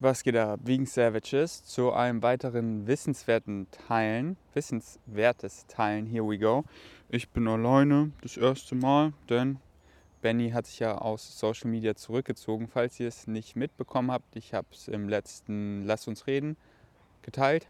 [0.00, 0.60] Was geht ab?
[0.62, 6.06] Wegen Savages zu einem weiteren wissenswerten Teilen, wissenswertes Teilen.
[6.06, 6.62] Here we go.
[7.08, 9.58] Ich bin alleine das erste Mal, denn
[10.22, 12.68] Benny hat sich ja aus Social Media zurückgezogen.
[12.68, 16.56] Falls ihr es nicht mitbekommen habt, ich habe es im letzten Lass uns reden
[17.22, 17.66] geteilt,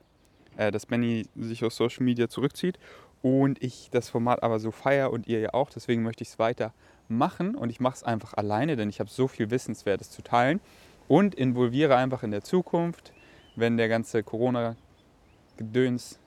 [0.58, 2.78] äh, dass Benny sich aus Social Media zurückzieht
[3.22, 5.70] und ich das Format aber so feiere und ihr ja auch.
[5.70, 6.74] Deswegen möchte ich es weiter
[7.08, 10.60] machen und ich mache es einfach alleine, denn ich habe so viel Wissenswertes zu teilen
[11.08, 13.12] und involviere einfach in der Zukunft,
[13.56, 16.20] wenn der ganze Corona-Gedöns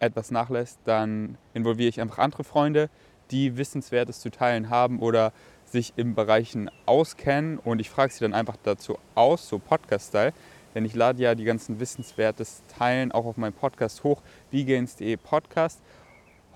[0.00, 2.90] etwas nachlässt, dann involviere ich einfach andere Freunde,
[3.30, 5.32] die Wissenswertes zu teilen haben oder
[5.64, 10.32] sich in Bereichen auskennen und ich frage sie dann einfach dazu aus, so Podcast-Style.
[10.74, 15.80] Denn ich lade ja die ganzen Wissenswertes teilen auch auf meinem Podcast hoch, wiegehens.de Podcast.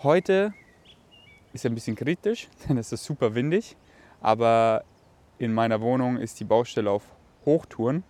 [0.03, 0.55] Heute
[1.53, 3.77] ist ein bisschen kritisch, denn es ist super windig,
[4.21, 4.85] aber
[5.39, 7.03] in meiner Wohnung ist die Baustelle auf
[7.47, 8.05] Hochtouren.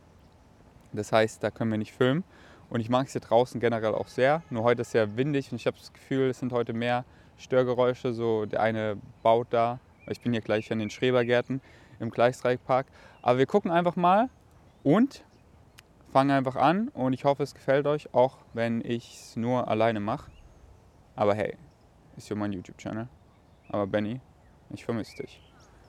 [0.92, 2.24] Das heißt, da können wir nicht filmen.
[2.68, 4.42] Und ich mag es hier draußen generell auch sehr.
[4.50, 7.04] Nur heute ist sehr windig und ich habe das Gefühl, es sind heute mehr
[7.37, 8.12] Störgeräusche.
[8.12, 9.79] So der eine baut da.
[10.09, 11.60] Ich bin hier gleich an den Schrebergärten
[12.01, 12.87] im Gleisdreieckpark.
[13.23, 14.30] Aber wir gucken einfach mal
[14.82, 15.24] und
[16.12, 16.88] fangen einfach an.
[16.88, 20.30] Und ich hoffe, es gefällt euch, auch wenn ich es nur alleine mache.
[21.14, 21.57] Aber hey,
[22.16, 23.09] ist ja mein YouTube-Channel.
[23.68, 24.20] Aber Benny,
[24.70, 25.40] ich vermisse dich.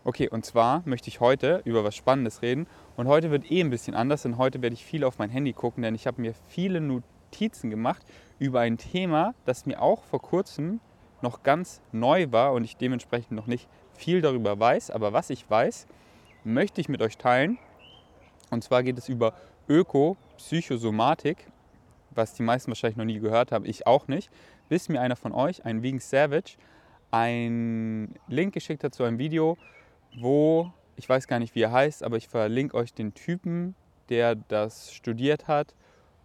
[0.08, 2.66] Okay, und zwar möchte ich heute über was Spannendes reden.
[2.96, 5.52] Und heute wird eh ein bisschen anders, denn heute werde ich viel auf mein Handy
[5.52, 8.06] gucken, denn ich habe mir viele Notizen gemacht
[8.40, 10.80] über ein Thema, das mir auch vor kurzem
[11.22, 14.92] noch ganz neu war und ich dementsprechend noch nicht viel darüber weiß.
[14.92, 15.88] Aber was ich weiß,
[16.46, 17.58] möchte ich mit euch teilen.
[18.50, 19.34] Und zwar geht es über
[19.68, 21.52] Öko-Psychosomatik,
[22.12, 24.32] was die meisten wahrscheinlich noch nie gehört haben, ich auch nicht.
[24.70, 26.56] Bis mir einer von euch, ein Vegan Savage,
[27.12, 29.58] einen Link geschickt hat zu einem Video,
[30.16, 33.76] wo, ich weiß gar nicht, wie er heißt, aber ich verlinke euch den Typen,
[34.10, 35.74] der das studiert hat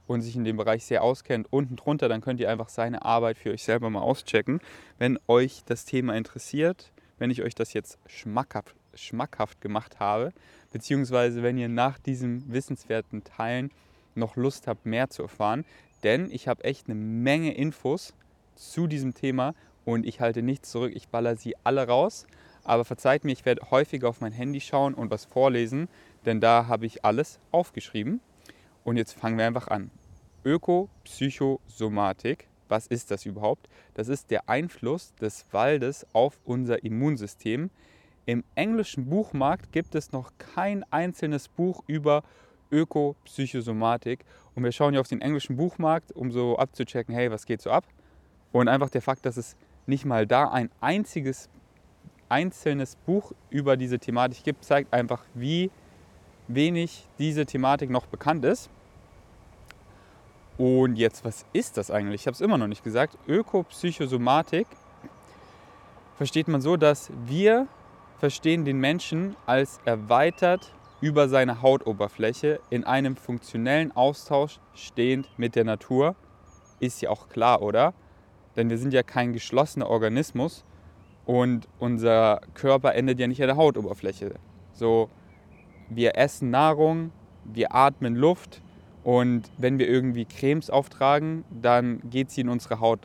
[0.06, 2.08] und sich in dem Bereich sehr auskennt, unten drunter.
[2.08, 4.60] Dann könnt ihr einfach seine Arbeit für euch selber mal auschecken.
[4.98, 10.32] Wenn euch das Thema interessiert, wenn ich euch das jetzt schmackhaft, schmackhaft gemacht habe,
[10.72, 13.70] beziehungsweise wenn ihr nach diesem wissenswerten Teilen
[14.14, 15.64] noch Lust habt, mehr zu erfahren.
[16.02, 18.14] Denn ich habe echt eine Menge Infos
[18.54, 19.54] zu diesem Thema
[19.84, 20.92] und ich halte nichts zurück.
[20.94, 22.26] Ich baller sie alle raus.
[22.64, 25.88] Aber verzeiht mir, ich werde häufiger auf mein Handy schauen und was vorlesen,
[26.24, 28.20] denn da habe ich alles aufgeschrieben.
[28.84, 29.90] Und jetzt fangen wir einfach an.
[30.44, 33.68] Ökopsychosomatik, was ist das überhaupt?
[33.94, 37.70] Das ist der Einfluss des Waldes auf unser Immunsystem.
[38.26, 42.22] Im englischen Buchmarkt gibt es noch kein einzelnes Buch über
[42.70, 44.24] Ökopsychosomatik.
[44.54, 47.70] Und wir schauen ja auf den englischen Buchmarkt, um so abzuchecken, hey, was geht so
[47.70, 47.84] ab?
[48.52, 49.56] Und einfach der Fakt, dass es
[49.86, 51.48] nicht mal da ein einziges
[52.32, 55.70] einzelnes Buch über diese Thematik gibt, zeigt einfach, wie
[56.48, 58.70] wenig diese Thematik noch bekannt ist.
[60.56, 62.22] Und jetzt, was ist das eigentlich?
[62.22, 63.18] Ich habe es immer noch nicht gesagt.
[63.28, 64.66] Ökopsychosomatik
[66.16, 67.68] versteht man so, dass wir
[68.18, 70.72] verstehen den Menschen als erweitert
[71.02, 76.14] über seine Hautoberfläche in einem funktionellen Austausch stehend mit der Natur.
[76.80, 77.92] Ist ja auch klar, oder?
[78.56, 80.64] Denn wir sind ja kein geschlossener Organismus,
[81.26, 84.34] und unser Körper endet ja nicht an der Hautoberfläche.
[84.72, 85.08] So,
[85.88, 87.12] wir essen Nahrung,
[87.44, 88.62] wir atmen Luft
[89.04, 93.00] und wenn wir irgendwie Cremes auftragen, dann geht sie in unsere Haut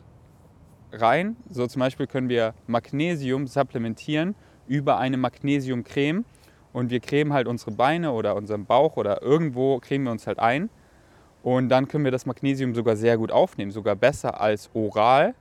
[0.92, 1.36] rein.
[1.50, 4.34] So zum Beispiel können wir Magnesium supplementieren
[4.66, 6.24] über eine Magnesiumcreme
[6.72, 10.38] und wir cremen halt unsere Beine oder unseren Bauch oder irgendwo cremen wir uns halt
[10.38, 10.70] ein
[11.42, 15.34] und dann können wir das Magnesium sogar sehr gut aufnehmen, sogar besser als oral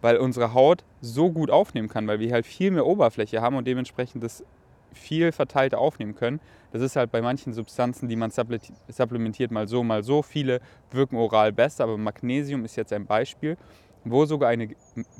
[0.00, 3.66] weil unsere Haut so gut aufnehmen kann, weil wir halt viel mehr Oberfläche haben und
[3.66, 4.44] dementsprechend das
[4.92, 6.40] viel verteilter aufnehmen können.
[6.72, 10.22] Das ist halt bei manchen Substanzen, die man supplementiert, mal so, mal so.
[10.22, 13.56] Viele wirken oral besser, aber Magnesium ist jetzt ein Beispiel,
[14.04, 14.70] wo sogar eine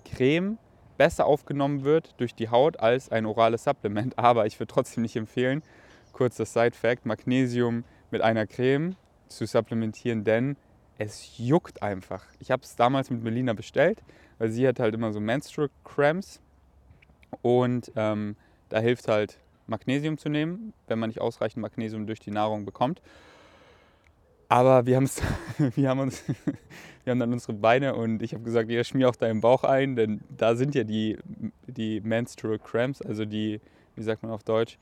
[0.04, 0.58] Creme
[0.96, 4.18] besser aufgenommen wird durch die Haut als ein orales Supplement.
[4.18, 5.62] Aber ich würde trotzdem nicht empfehlen,
[6.12, 8.96] kurz das Side-Fact, Magnesium mit einer Creme
[9.28, 10.56] zu supplementieren, denn
[10.98, 12.24] es juckt einfach.
[12.38, 14.02] Ich habe es damals mit Melina bestellt
[14.38, 16.40] weil sie hat halt immer so Menstrual Cramps
[17.42, 18.36] und ähm,
[18.68, 23.00] da hilft halt Magnesium zu nehmen, wenn man nicht ausreichend Magnesium durch die Nahrung bekommt.
[24.48, 25.00] Aber wir,
[25.58, 26.22] wir, haben uns,
[27.04, 29.96] wir haben dann unsere Beine und ich habe gesagt, ja, schmier auch deinen Bauch ein,
[29.96, 31.18] denn da sind ja die,
[31.66, 33.60] die Menstrual Cramps, also die,
[33.96, 34.78] wie sagt man auf Deutsch,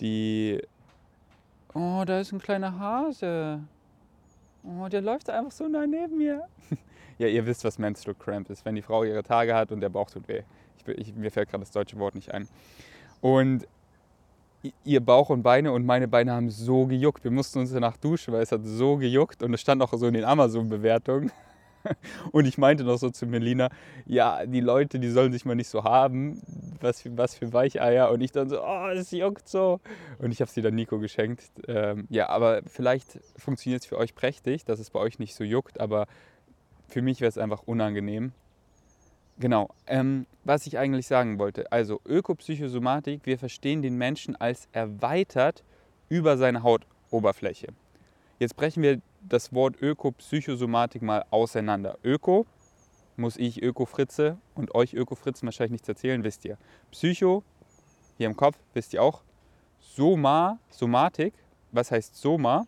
[0.00, 0.60] die,
[1.74, 3.60] oh, da ist ein kleiner Hase.
[4.64, 6.42] Oh, der läuft einfach so nah neben mir.
[7.18, 9.90] ja, ihr wisst, was Menstrual Cramp ist, wenn die Frau ihre Tage hat und der
[9.90, 10.42] Bauch tut weh.
[10.78, 12.48] Ich, ich, mir fällt gerade das deutsche Wort nicht ein.
[13.20, 13.66] Und
[14.84, 17.24] ihr Bauch und Beine und meine Beine haben so gejuckt.
[17.24, 20.06] Wir mussten uns danach duschen, weil es hat so gejuckt und es stand auch so
[20.06, 21.30] in den Amazon-Bewertungen.
[22.32, 23.70] Und ich meinte noch so zu Melina,
[24.06, 26.40] ja, die Leute, die sollen sich mal nicht so haben,
[26.80, 28.10] was für, was für Weicheier.
[28.10, 29.80] Und ich dann so, oh, es juckt so.
[30.18, 31.50] Und ich habe sie dann Nico geschenkt.
[31.68, 35.44] Ähm, ja, aber vielleicht funktioniert es für euch prächtig, dass es bei euch nicht so
[35.44, 36.06] juckt, aber
[36.88, 38.32] für mich wäre es einfach unangenehm.
[39.38, 41.72] Genau, ähm, was ich eigentlich sagen wollte.
[41.72, 45.64] Also Ökopsychosomatik, wir verstehen den Menschen als erweitert
[46.08, 47.68] über seine Hautoberfläche.
[48.38, 51.98] Jetzt brechen wir das Wort Ökopsychosomatik mal auseinander.
[52.04, 52.46] Öko
[53.16, 56.58] muss ich Öko-Fritze und euch Öko-Fritzen wahrscheinlich nichts erzählen, wisst ihr.
[56.90, 57.42] Psycho,
[58.18, 59.22] hier im Kopf, wisst ihr auch.
[59.80, 61.34] Soma, Somatik,
[61.72, 62.66] was heißt Soma?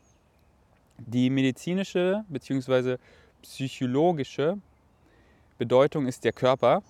[0.99, 2.97] Die medizinische bzw.
[3.43, 4.59] psychologische
[5.59, 6.83] Bedeutung ist der Körper,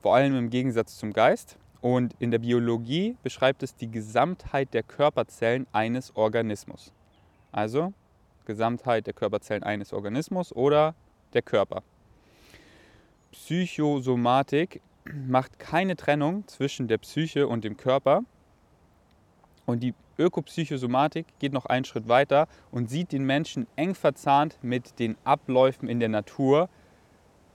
[0.00, 1.58] vor allem im Gegensatz zum Geist.
[1.80, 6.92] Und in der Biologie beschreibt es die Gesamtheit der Körperzellen eines Organismus.
[7.52, 7.92] Also
[8.48, 10.96] Gesamtheit der Körperzellen eines Organismus oder
[11.34, 11.84] der Körper.
[13.30, 18.22] Psychosomatik macht keine Trennung zwischen der Psyche und dem Körper.
[19.66, 24.98] Und die Ökopsychosomatik geht noch einen Schritt weiter und sieht den Menschen eng verzahnt mit
[24.98, 26.68] den Abläufen in der Natur,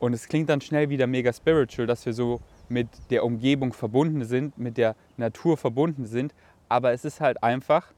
[0.03, 4.25] und es klingt dann schnell wieder mega spiritual, dass wir so mit der Umgebung verbunden
[4.25, 6.35] sind, mit der Natur verbunden sind.
[6.67, 7.93] Aber es ist halt einfach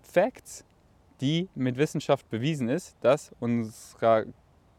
[0.00, 0.64] Facts,
[1.20, 4.24] die mit Wissenschaft bewiesen ist, dass unser,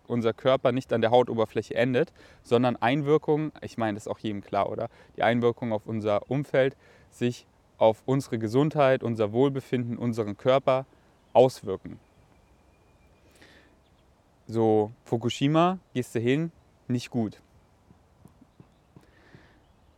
[0.08, 2.12] unser Körper nicht an der Hautoberfläche endet,
[2.44, 4.90] sondern Einwirkungen, ich meine, das ist auch jedem klar, oder?
[5.18, 6.76] Die Einwirkungen auf unser Umfeld
[7.12, 7.46] sich
[7.78, 10.86] auf unsere Gesundheit, unser Wohlbefinden, unseren Körper
[11.34, 12.00] auswirken.
[14.48, 16.52] So, Fukushima, gehst du hin,
[16.88, 17.40] nicht gut.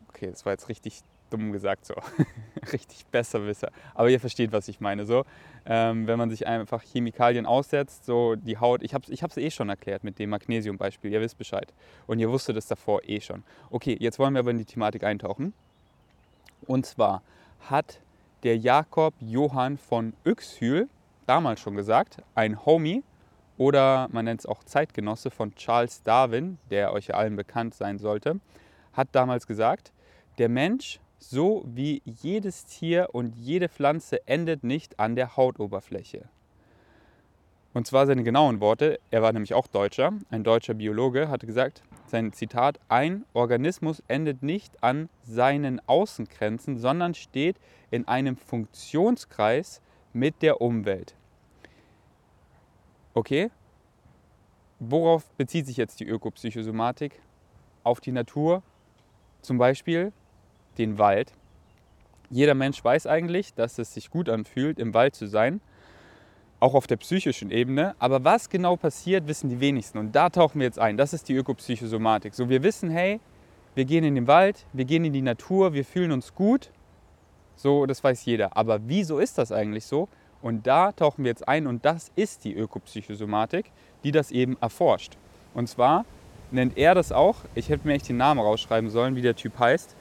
[0.10, 1.96] Okay, das war jetzt richtig dumm gesagt so.
[2.72, 3.72] richtig Besserwisser.
[3.94, 5.06] Aber ihr versteht, was ich meine.
[5.06, 5.26] So,
[5.66, 9.38] ähm, wenn man sich einfach Chemikalien aussetzt, so die Haut, ich habe es ich hab's
[9.38, 11.74] eh schon erklärt mit dem Magnesiumbeispiel, ihr wisst Bescheid.
[12.08, 13.44] Und ihr wusstet es davor eh schon.
[13.70, 15.54] Okay, jetzt wollen wir aber in die Thematik eintauchen.
[16.68, 17.24] Und zwar
[17.70, 18.02] hat
[18.44, 20.88] der Jakob Johann von Uexhüel
[21.26, 23.04] damals schon gesagt, ein Homie,
[23.58, 28.40] oder man nennt es auch Zeitgenosse von Charles Darwin, der euch allen bekannt sein sollte,
[28.94, 29.92] hat damals gesagt,
[30.40, 36.28] der Mensch, so wie jedes Tier und jede Pflanze, endet nicht an der Hautoberfläche.
[37.74, 41.84] Und zwar seine genauen Worte, er war nämlich auch Deutscher, ein deutscher Biologe, hatte gesagt,
[42.08, 47.56] sein Zitat, ein Organismus endet nicht an seinen Außengrenzen, sondern steht
[47.92, 49.82] in einem Funktionskreis
[50.12, 51.16] mit der Umwelt.
[53.14, 53.52] Okay,
[54.80, 57.22] worauf bezieht sich jetzt die Ökopsychosomatik?
[57.84, 58.64] Auf die Natur,
[59.42, 60.12] zum Beispiel
[60.82, 61.34] den Wald.
[62.30, 65.62] Jeder Mensch weiß eigentlich, dass es sich gut anfühlt, im Wald zu sein,
[66.60, 67.96] auch auf der psychischen Ebene.
[68.00, 69.98] Aber was genau passiert, wissen die wenigsten.
[69.98, 70.98] Und da tauchen wir jetzt ein.
[70.98, 72.34] Das ist die Ökopsychosomatik.
[72.34, 73.20] So, wir wissen, hey,
[73.76, 76.72] wir gehen in den Wald, wir gehen in die Natur, wir fühlen uns gut.
[77.56, 78.56] So, das weiß jeder.
[78.58, 80.08] Aber wieso ist das eigentlich so?
[80.42, 83.72] Und da tauchen wir jetzt ein und das ist die Ökopsychosomatik,
[84.04, 85.18] die das eben erforscht.
[85.54, 86.06] Und zwar
[86.50, 89.60] nennt er das auch, ich hätte mir echt den Namen rausschreiben sollen, wie der Typ
[89.60, 89.96] heißt.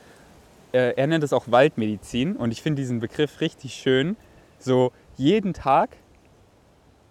[0.72, 4.16] Äh, er nennt es auch Waldmedizin und ich finde diesen Begriff richtig schön.
[4.58, 5.96] So jeden Tag,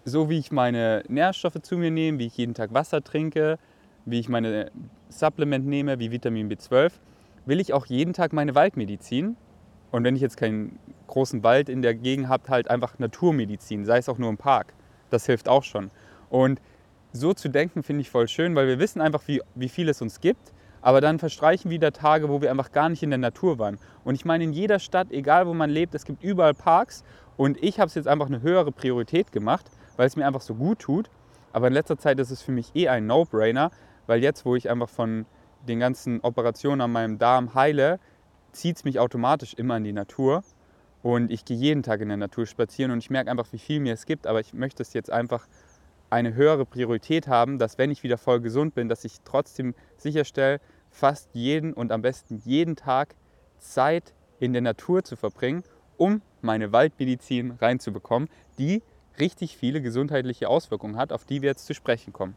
[0.04, 3.58] so wie ich meine Nährstoffe zu mir nehme, wie ich jeden Tag Wasser trinke,
[4.06, 4.70] wie ich meine
[5.08, 6.92] Supplement nehme, wie Vitamin B12,
[7.46, 9.36] will ich auch jeden Tag meine Waldmedizin.
[9.90, 13.98] Und wenn ich jetzt keinen großen Wald in der Gegend habe, halt einfach Naturmedizin, sei
[13.98, 14.72] es auch nur im Park.
[15.10, 15.90] Das hilft auch schon.
[16.30, 16.60] Und
[17.12, 20.00] so zu denken finde ich voll schön, weil wir wissen einfach, wie, wie viel es
[20.00, 20.52] uns gibt.
[20.82, 23.78] Aber dann verstreichen wieder Tage, wo wir einfach gar nicht in der Natur waren.
[24.04, 27.04] Und ich meine, in jeder Stadt, egal wo man lebt, es gibt überall Parks.
[27.36, 30.54] Und ich habe es jetzt einfach eine höhere Priorität gemacht, weil es mir einfach so
[30.54, 31.10] gut tut.
[31.52, 33.70] Aber in letzter Zeit ist es für mich eh ein No-Brainer,
[34.06, 35.26] weil jetzt, wo ich einfach von
[35.68, 37.98] den ganzen Operationen an meinem Darm heile,
[38.52, 40.42] zieht es mich automatisch immer in die Natur.
[41.02, 43.80] Und ich gehe jeden Tag in der Natur spazieren und ich merke einfach, wie viel
[43.80, 44.26] mir es gibt.
[44.26, 45.46] Aber ich möchte es jetzt einfach
[46.10, 50.60] eine höhere Priorität haben, dass wenn ich wieder voll gesund bin, dass ich trotzdem sicherstelle,
[50.90, 53.14] fast jeden und am besten jeden Tag
[53.58, 55.62] Zeit in der Natur zu verbringen,
[55.96, 58.82] um meine Waldmedizin reinzubekommen, die
[59.18, 62.34] richtig viele gesundheitliche Auswirkungen hat, auf die wir jetzt zu sprechen kommen.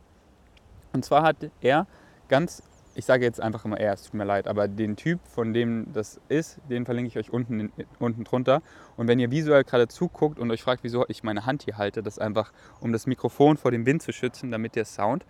[0.93, 1.87] Und zwar hat er
[2.27, 2.61] ganz
[2.95, 5.91] ich sage jetzt einfach immer er, es tut mir leid, aber den Typ, von dem
[5.93, 8.61] das ist, den verlinke ich euch unten, unten drunter.
[8.97, 12.03] Und wenn ihr visuell gerade zuguckt und euch fragt, wieso ich meine Hand hier halte,
[12.03, 15.25] das einfach, um das Mikrofon vor dem Wind zu schützen, damit der Sound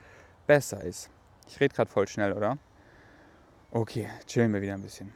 [0.45, 1.09] besser ist.
[1.47, 2.57] Ich rede gerade voll schnell, oder?
[3.71, 5.13] Okay, chillen wir wieder ein bisschen.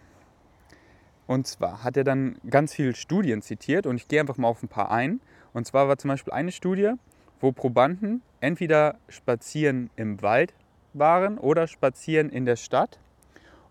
[1.26, 4.64] Und zwar hat er dann ganz viele Studien zitiert und ich gehe einfach mal auf
[4.64, 5.20] ein paar ein.
[5.54, 6.94] Und zwar war zum Beispiel eine Studie,
[7.42, 10.54] wo Probanden entweder spazieren im Wald
[11.00, 13.00] waren oder spazieren in der Stadt.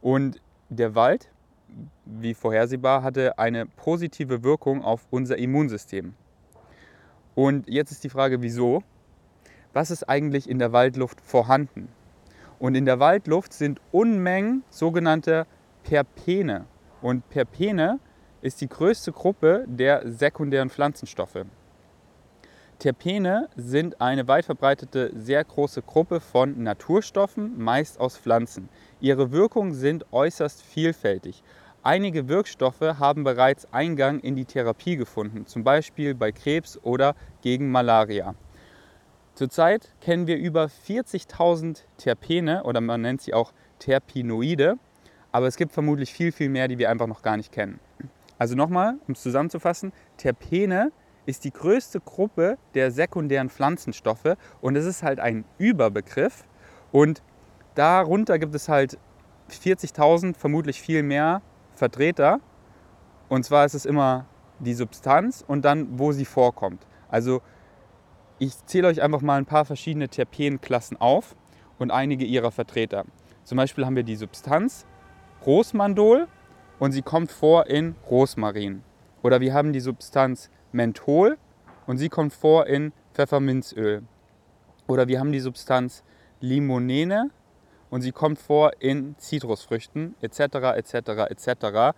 [0.00, 1.30] Und der Wald,
[2.04, 6.14] wie vorhersehbar, hatte eine positive Wirkung auf unser Immunsystem.
[7.34, 8.82] Und jetzt ist die Frage, wieso?
[9.72, 11.88] Was ist eigentlich in der Waldluft vorhanden?
[12.58, 15.46] Und in der Waldluft sind Unmengen sogenannte
[15.82, 16.64] Perpene.
[17.02, 18.00] Und Perpene
[18.40, 21.44] ist die größte Gruppe der sekundären Pflanzenstoffe.
[22.78, 28.68] Terpene sind eine weit verbreitete, sehr große Gruppe von Naturstoffen, meist aus Pflanzen.
[29.00, 31.42] Ihre Wirkungen sind äußerst vielfältig.
[31.82, 37.70] Einige Wirkstoffe haben bereits Eingang in die Therapie gefunden, zum Beispiel bei Krebs oder gegen
[37.70, 38.34] Malaria.
[39.34, 44.76] Zurzeit kennen wir über 40.000 Terpene oder man nennt sie auch Terpinoide,
[45.32, 47.80] aber es gibt vermutlich viel, viel mehr, die wir einfach noch gar nicht kennen.
[48.38, 50.92] Also nochmal, um es zusammenzufassen, Terpene
[51.26, 56.44] ist die größte Gruppe der sekundären Pflanzenstoffe und es ist halt ein Überbegriff
[56.92, 57.22] und
[57.74, 58.98] darunter gibt es halt
[59.50, 61.42] 40.000, vermutlich viel mehr
[61.74, 62.40] Vertreter
[63.28, 64.26] und zwar ist es immer
[64.60, 66.86] die Substanz und dann, wo sie vorkommt.
[67.08, 67.42] Also
[68.38, 71.36] ich zähle euch einfach mal ein paar verschiedene Terpenklassen auf
[71.78, 73.04] und einige ihrer Vertreter.
[73.44, 74.86] Zum Beispiel haben wir die Substanz
[75.44, 76.28] Rosmandol
[76.78, 78.82] und sie kommt vor in Rosmarin.
[79.22, 81.38] Oder wir haben die Substanz Menthol
[81.86, 84.02] und sie kommt vor in Pfefferminzöl.
[84.86, 86.04] Oder wir haben die Substanz
[86.40, 87.30] Limonene
[87.90, 90.38] und sie kommt vor in Zitrusfrüchten etc.
[90.76, 90.94] etc.
[91.30, 91.96] etc.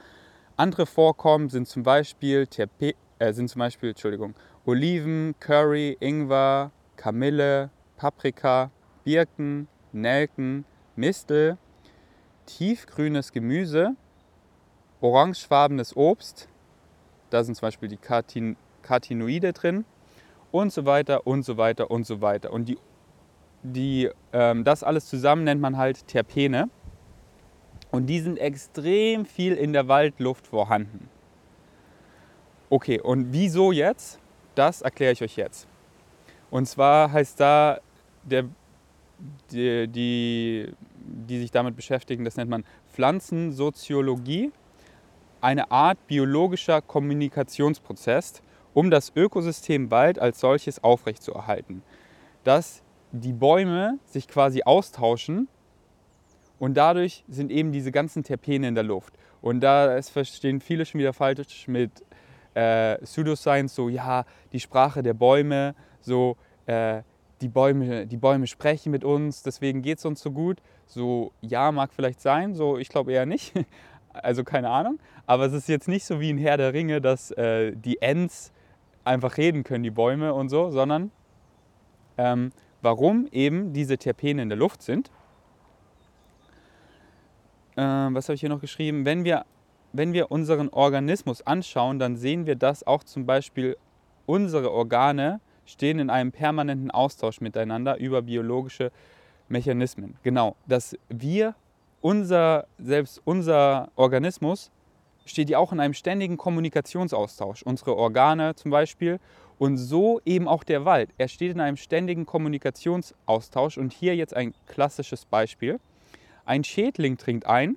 [0.56, 7.70] Andere Vorkommen sind zum Beispiel, Terpe äh, sind zum Beispiel Entschuldigung, Oliven, Curry, Ingwer, Kamille,
[7.97, 8.70] Paprika,
[9.04, 11.58] Birken, Nelken, Mistel,
[12.47, 13.97] tiefgrünes Gemüse,
[15.00, 16.49] orangefarbenes Obst,
[17.30, 18.56] da sind zum Beispiel die Cartin
[18.88, 19.85] Carotinoide drin
[20.50, 22.52] und so weiter und so weiter und so weiter.
[22.52, 22.78] Und die,
[23.62, 26.71] die, ähm, das alles zusammen nennt man halt Terpene.
[27.90, 31.09] Und die sind extrem viel in der Waldluft vorhanden.
[32.71, 34.21] Okay, und wieso jetzt?
[34.54, 35.66] Das erkläre ich euch jetzt.
[36.50, 37.78] Und zwar heißt da,
[38.25, 38.45] der,
[39.50, 44.52] die, die, die sich damit beschäftigen, das nennt man Pflanzensoziologie,
[45.40, 48.42] eine Art biologischer Kommunikationsprozess,
[48.78, 51.82] um das Ökosystem Wald als solches aufrechtzuerhalten.
[52.44, 55.49] Dass die Bäume sich quasi austauschen
[56.61, 59.14] und dadurch sind eben diese ganzen Terpene in der Luft.
[59.40, 61.90] Und da verstehen viele schon wieder falsch mit
[62.54, 67.02] äh, Pseudoscience, so ja, die Sprache der Bäume, so äh,
[67.40, 70.58] die, Bäume, die Bäume sprechen mit uns, deswegen geht es uns so gut.
[70.87, 73.54] So ja, mag vielleicht sein, so ich glaube eher nicht.
[74.14, 74.99] Also keine Ahnung.
[75.26, 78.52] Aber es ist jetzt nicht so wie in Herr der Ringe, dass äh, die Ents
[79.09, 81.11] einfach reden können, die Bäume und so, sondern
[82.17, 85.11] ähm, warum eben diese Terpene in der Luft sind.
[87.77, 89.05] Ähm, was habe ich hier noch geschrieben?
[89.05, 89.45] Wenn wir,
[89.93, 93.77] wenn wir unseren Organismus anschauen, dann sehen wir, dass auch zum Beispiel
[94.27, 98.91] unsere Organe stehen in einem permanenten Austausch miteinander über biologische
[99.49, 100.17] Mechanismen.
[100.23, 101.55] Genau, dass wir,
[102.00, 104.71] unser, selbst unser Organismus
[105.28, 107.62] steht ja auch in einem ständigen Kommunikationsaustausch.
[107.62, 109.20] Unsere Organe zum Beispiel
[109.58, 111.11] und so eben auch der Wald.
[111.18, 115.80] Er steht in einem ständigen Kommunikationsaustausch und hier jetzt ein klassisches Beispiel.
[116.44, 117.76] Ein Schädling dringt ein,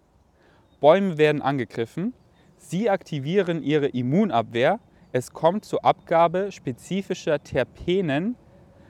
[0.79, 2.13] Bäume werden angegriffen,
[2.58, 4.79] sie aktivieren ihre Immunabwehr,
[5.12, 8.36] es kommt zur Abgabe spezifischer Terpenen,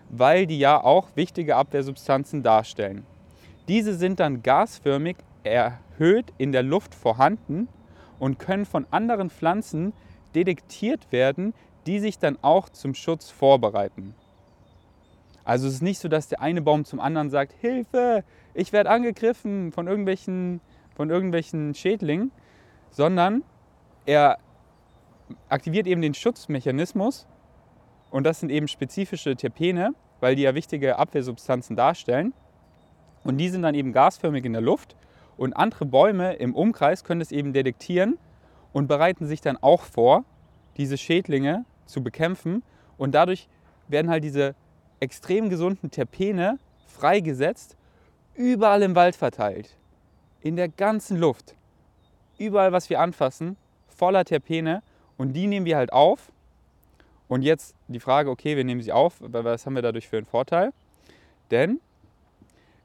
[0.10, 3.06] weil die ja auch wichtige Abwehrsubstanzen darstellen.
[3.68, 7.68] Diese sind dann gasförmig erhöht in der Luft vorhanden
[8.22, 9.94] und können von anderen Pflanzen
[10.36, 11.56] detektiert werden,
[11.88, 14.14] die sich dann auch zum Schutz vorbereiten.
[15.44, 18.24] Also es ist nicht so, dass der eine Baum zum anderen sagt, Hilfe,
[18.54, 20.62] ich werde angegriffen von irgendwelchen,
[20.96, 22.32] von irgendwelchen Schädlingen,
[22.92, 23.44] sondern
[24.06, 24.38] er
[25.50, 27.26] aktiviert eben den Schutzmechanismus
[28.12, 32.36] und das sind eben spezifische Terpene, weil die ja wichtige Abwehrsubstanzen darstellen.
[33.24, 34.96] Und die sind dann eben gasförmig in der Luft
[35.42, 38.20] und andere Bäume im Umkreis können es eben detektieren
[38.74, 40.24] und bereiten sich dann auch vor,
[40.78, 42.62] diese Schädlinge zu bekämpfen.
[42.96, 43.50] Und dadurch
[43.88, 44.54] werden halt diese
[45.00, 47.76] extrem gesunden Terpene freigesetzt,
[48.36, 49.76] überall im Wald verteilt.
[50.42, 51.56] In der ganzen Luft.
[52.38, 53.58] Überall, was wir anfassen,
[53.88, 54.84] voller Terpene.
[55.18, 56.32] Und die nehmen wir halt auf.
[57.28, 60.28] Und jetzt die Frage, okay, wir nehmen sie auf, was haben wir dadurch für einen
[60.28, 60.72] Vorteil?
[61.50, 61.80] Denn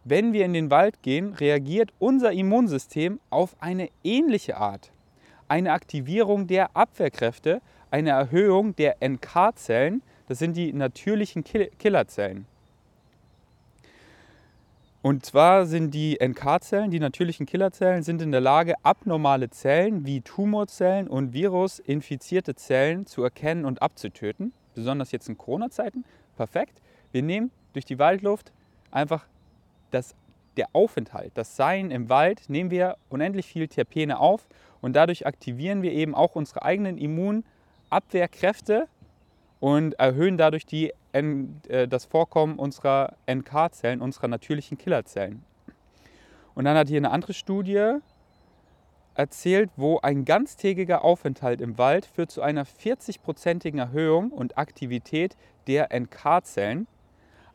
[0.09, 4.93] wenn wir in den Wald gehen, reagiert unser Immunsystem auf eine ähnliche Art.
[5.49, 7.61] eine Aktivierung der Abwehrkräfte,
[7.91, 12.47] eine Erhöhung der NK-Zellen, das sind die natürlichen Killerzellen.
[15.03, 20.21] Und zwar sind die NK-Zellen, die natürlichen Killerzellen, sind in der Lage, abnormale Zellen wie
[20.21, 24.53] Tumorzellen und virusinfizierte Zellen zu erkennen und abzutöten.
[24.75, 26.05] Besonders jetzt in Corona-Zeiten.
[26.37, 26.81] Perfekt.
[27.13, 28.51] Wir nehmen durch die Waldluft
[28.91, 29.27] einfach
[29.91, 30.15] das,
[30.57, 34.49] der Aufenthalt, das Sein im Wald, nehmen wir unendlich viel Terpene auf
[34.81, 38.89] und dadurch aktivieren wir eben auch unsere eigenen Immunabwehrkräfte
[39.61, 45.45] und erhöhen dadurch die, äh, das Vorkommen unserer NK-Zellen, unserer natürlichen Killerzellen.
[46.55, 47.99] Und dann hat hier eine andere Studie
[49.15, 55.89] erzählt, wo ein ganztägiger Aufenthalt im Wald führt zu einer 40-prozentigen Erhöhung und Aktivität der
[55.93, 56.87] NK-Zellen.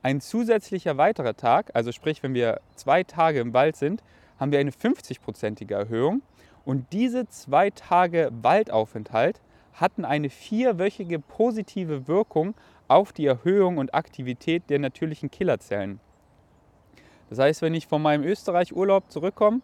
[0.03, 4.01] Ein zusätzlicher weiterer Tag, also sprich, wenn wir zwei Tage im Wald sind,
[4.39, 6.23] haben wir eine 50-prozentige Erhöhung.
[6.65, 9.41] Und diese zwei Tage Waldaufenthalt
[9.73, 12.55] hatten eine vierwöchige positive Wirkung
[12.87, 15.99] auf die Erhöhung und Aktivität der natürlichen Killerzellen.
[17.29, 19.61] Das heißt, wenn ich von meinem Österreich-Urlaub zurückkomme,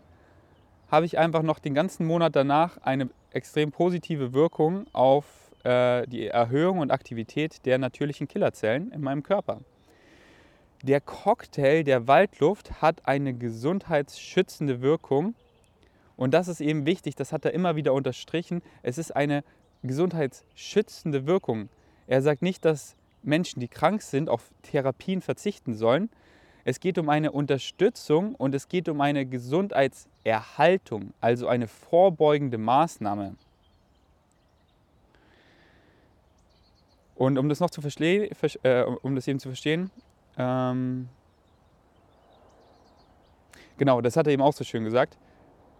[0.89, 5.25] habe ich einfach noch den ganzen Monat danach eine extrem positive Wirkung auf
[5.63, 9.61] äh, die Erhöhung und Aktivität der natürlichen Killerzellen in meinem Körper.
[10.87, 15.35] Der Cocktail der Waldluft hat eine gesundheitsschützende Wirkung
[16.15, 18.61] und das ist eben wichtig, das hat er immer wieder unterstrichen.
[18.83, 19.43] Es ist eine
[19.83, 21.67] gesundheitsschützende Wirkung.
[22.07, 26.09] Er sagt nicht, dass Menschen, die krank sind, auf Therapien verzichten sollen.
[26.63, 33.35] Es geht um eine Unterstützung und es geht um eine Gesundheitserhaltung, also eine vorbeugende Maßnahme.
[37.15, 38.29] Und um das noch zu verstehen,
[38.63, 39.91] äh, um das eben zu verstehen,
[40.37, 41.09] ähm,
[43.77, 45.17] genau, das hat er eben auch so schön gesagt.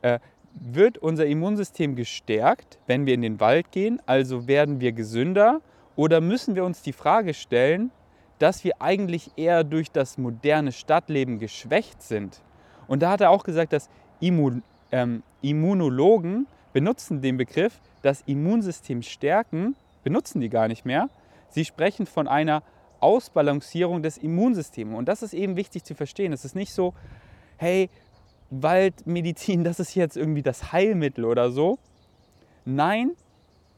[0.02, 0.20] Äh,
[0.60, 4.02] wird unser Immunsystem gestärkt, wenn wir in den Wald gehen?
[4.06, 5.62] Also werden wir gesünder?
[5.96, 7.92] Oder müssen wir uns die Frage stellen,
[8.40, 12.42] dass wir eigentlich eher durch das moderne Stadtleben geschwächt sind?
[12.88, 19.01] Und da hat er auch gesagt, dass Immun, ähm, Immunologen benutzen den Begriff, das Immunsystem
[19.01, 21.10] stärken, benutzen die gar nicht mehr.
[21.50, 22.64] Sie sprechen von einer
[23.00, 24.96] Ausbalancierung des Immunsystems.
[24.96, 26.33] Und das ist eben wichtig zu verstehen.
[26.33, 26.94] Es ist nicht so,
[27.57, 27.90] hey,
[28.50, 31.79] Waldmedizin, das ist jetzt irgendwie das Heilmittel oder so.
[32.66, 33.12] Nein,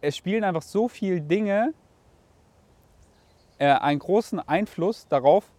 [0.02, 1.74] es spielen einfach so viele Dinge
[3.58, 5.52] äh, einen großen Einfluss darauf,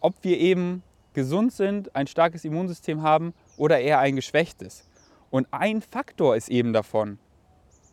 [0.00, 0.82] ob wir eben
[1.14, 4.88] gesund sind, ein starkes Immunsystem haben oder eher ein geschwächtes.
[5.30, 7.18] Und ein Faktor ist eben davon,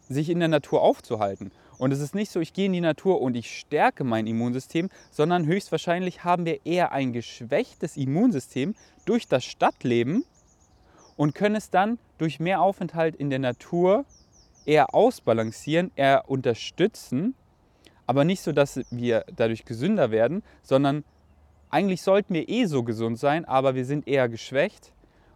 [0.07, 1.51] sich in der Natur aufzuhalten.
[1.77, 4.89] Und es ist nicht so, ich gehe in die Natur und ich stärke mein Immunsystem,
[5.11, 10.25] sondern höchstwahrscheinlich haben wir eher ein geschwächtes Immunsystem durch das Stadtleben
[11.17, 14.05] und können es dann durch mehr Aufenthalt in der Natur
[14.65, 17.35] eher ausbalancieren, eher unterstützen,
[18.07, 21.03] aber nicht so, dass wir dadurch gesünder werden, sondern
[21.69, 24.93] eigentlich sollten wir eh so gesund sein, aber wir sind eher geschwächt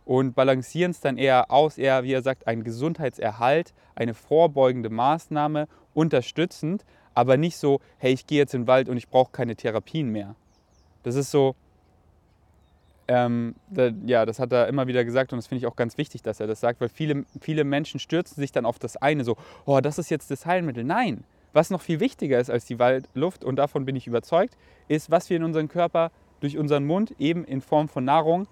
[0.09, 5.67] und balancieren es dann eher aus, eher, wie er sagt, ein Gesundheitserhalt, eine vorbeugende Maßnahme,
[5.93, 9.55] unterstützend, aber nicht so, hey, ich gehe jetzt in den Wald und ich brauche keine
[9.55, 10.33] Therapien mehr.
[11.03, 11.53] Das ist so,
[13.07, 15.95] ähm, da, ja, das hat er immer wieder gesagt und das finde ich auch ganz
[15.99, 19.23] wichtig, dass er das sagt, weil viele, viele Menschen stürzen sich dann auf das eine
[19.23, 20.83] so, oh, das ist jetzt das Heilmittel.
[20.83, 25.11] Nein, was noch viel wichtiger ist als die Waldluft und davon bin ich überzeugt, ist,
[25.11, 28.47] was wir in unseren Körper durch unseren Mund eben in Form von Nahrung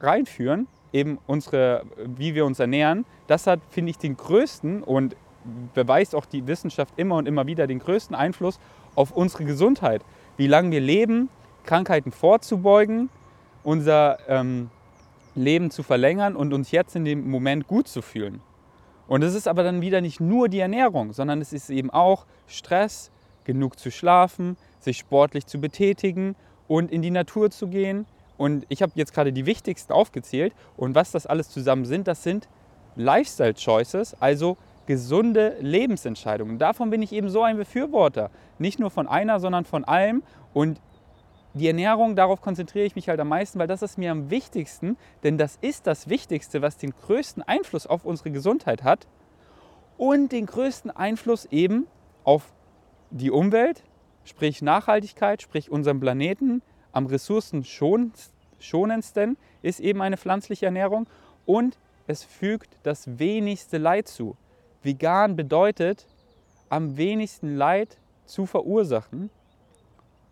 [0.00, 3.04] reinführen, eben unsere, wie wir uns ernähren.
[3.26, 5.16] Das hat, finde ich, den größten und
[5.74, 8.58] beweist auch die Wissenschaft immer und immer wieder den größten Einfluss
[8.94, 10.02] auf unsere Gesundheit.
[10.36, 11.28] Wie lange wir leben,
[11.64, 13.10] Krankheiten vorzubeugen,
[13.62, 14.70] unser ähm,
[15.34, 18.40] Leben zu verlängern und uns jetzt in dem Moment gut zu fühlen.
[19.06, 22.26] Und es ist aber dann wieder nicht nur die Ernährung, sondern es ist eben auch
[22.46, 23.10] Stress,
[23.44, 26.36] genug zu schlafen, sich sportlich zu betätigen
[26.68, 28.06] und in die Natur zu gehen.
[28.40, 30.54] Und ich habe jetzt gerade die wichtigsten aufgezählt.
[30.78, 32.48] Und was das alles zusammen sind, das sind
[32.96, 36.58] Lifestyle Choices, also gesunde Lebensentscheidungen.
[36.58, 38.30] Davon bin ich eben so ein Befürworter.
[38.58, 40.22] Nicht nur von einer, sondern von allem.
[40.54, 40.80] Und
[41.52, 44.96] die Ernährung, darauf konzentriere ich mich halt am meisten, weil das ist mir am wichtigsten,
[45.22, 49.06] denn das ist das Wichtigste, was den größten Einfluss auf unsere Gesundheit hat
[49.98, 51.88] und den größten Einfluss eben
[52.24, 52.54] auf
[53.10, 53.82] die Umwelt,
[54.24, 61.06] sprich Nachhaltigkeit, sprich unseren Planeten, am ressourcenschonendsten ist eben eine pflanzliche Ernährung
[61.46, 64.36] und es fügt das wenigste Leid zu.
[64.82, 66.06] Vegan bedeutet,
[66.68, 69.30] am wenigsten Leid zu verursachen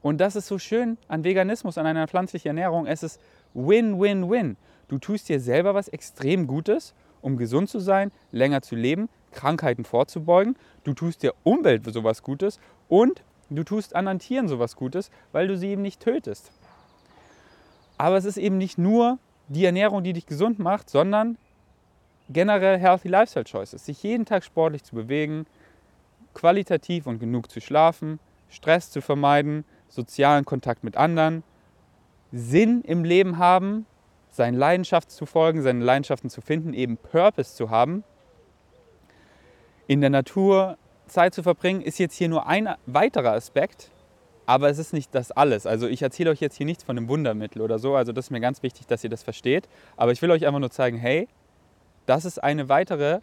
[0.01, 2.87] und das ist so schön an Veganismus, an einer pflanzlichen Ernährung.
[2.87, 3.21] Es ist
[3.55, 4.57] Win-Win-Win.
[4.89, 9.09] Du tust dir selber was extrem Gutes, um gesund zu sein, länger zu leben.
[9.33, 13.23] Krankheiten vorzubeugen, du tust der Umwelt sowas Gutes und
[13.57, 16.51] du tust anderen Tieren sowas Gutes, weil du sie eben nicht tötest.
[17.97, 21.37] Aber es ist eben nicht nur die Ernährung, die dich gesund macht, sondern
[22.29, 23.85] generell Healthy Lifestyle Choices.
[23.85, 25.47] Sich jeden Tag sportlich zu bewegen,
[26.35, 31.43] qualitativ und genug zu schlafen, Stress zu vermeiden, sozialen Kontakt mit anderen,
[32.31, 33.87] Sinn im Leben haben,
[34.31, 38.05] seinen Leidenschaften zu folgen, seine Leidenschaften zu finden, eben Purpose zu haben,
[39.87, 40.77] in der Natur
[41.09, 43.91] Zeit zu verbringen, ist jetzt hier nur ein weiterer Aspekt,
[44.47, 45.67] aber es ist nicht das alles.
[45.67, 48.31] Also ich erzähle euch jetzt hier nichts von einem Wundermittel oder so, also das ist
[48.31, 49.69] mir ganz wichtig, dass ihr das versteht.
[49.97, 51.29] Aber ich will euch einfach nur zeigen, hey,
[52.07, 53.21] das ist eine weitere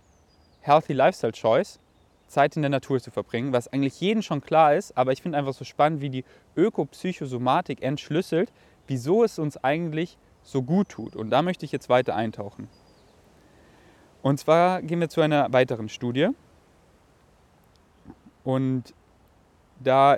[0.61, 1.79] Healthy Lifestyle Choice,
[2.27, 5.37] Zeit in der Natur zu verbringen, was eigentlich jedem schon klar ist, aber ich finde
[5.37, 8.51] einfach so spannend, wie die Ökopsychosomatik entschlüsselt,
[8.87, 11.15] wieso es uns eigentlich so gut tut.
[11.15, 12.67] Und da möchte ich jetzt weiter eintauchen.
[14.21, 16.29] Und zwar gehen wir zu einer weiteren Studie.
[18.45, 18.93] Und
[19.84, 20.17] da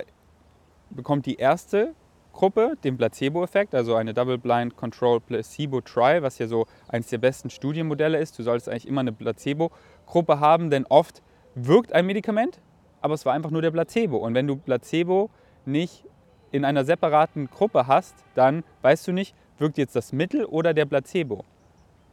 [0.90, 1.94] bekommt die erste
[2.32, 7.50] Gruppe den Placebo-Effekt, also eine Double-Blind Control Placebo Trial, was ja so eines der besten
[7.50, 8.38] Studienmodelle ist.
[8.38, 11.20] Du solltest eigentlich immer eine Placebo-Gruppe haben, denn oft
[11.56, 12.60] wirkt ein Medikament,
[13.00, 14.18] aber es war einfach nur der Placebo.
[14.18, 15.30] Und wenn du Placebo
[15.64, 16.04] nicht
[16.52, 20.84] in einer separaten Gruppe hast, dann weißt du nicht, wirkt jetzt das Mittel oder der
[20.84, 21.44] Placebo.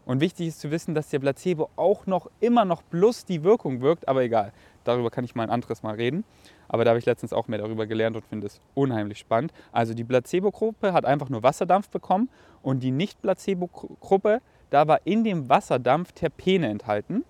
[0.05, 3.81] Und wichtig ist zu wissen, dass der Placebo auch noch immer noch plus die Wirkung
[3.81, 4.53] wirkt, aber egal.
[4.83, 6.23] Darüber kann ich mal ein anderes Mal reden.
[6.67, 9.51] Aber da habe ich letztens auch mehr darüber gelernt und finde es unheimlich spannend.
[9.71, 12.29] Also die Placebo-Gruppe hat einfach nur Wasserdampf bekommen
[12.61, 17.23] und die Nicht-Placebo-Gruppe, da war in dem Wasserdampf Terpene enthalten.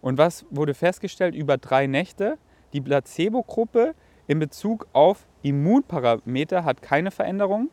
[0.00, 2.38] Und was wurde festgestellt über drei Nächte?
[2.72, 3.94] Die Placebo-Gruppe
[4.26, 7.70] in Bezug auf Immunparameter hat keine Veränderung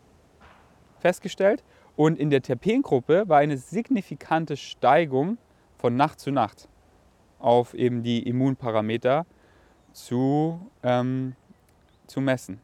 [1.00, 1.64] festgestellt.
[1.96, 5.38] Und in der Terpengruppe war eine signifikante Steigung
[5.78, 6.68] von Nacht zu Nacht
[7.40, 9.26] auf eben die Immunparameter
[9.92, 11.36] zu, ähm,
[12.08, 12.62] zu messen.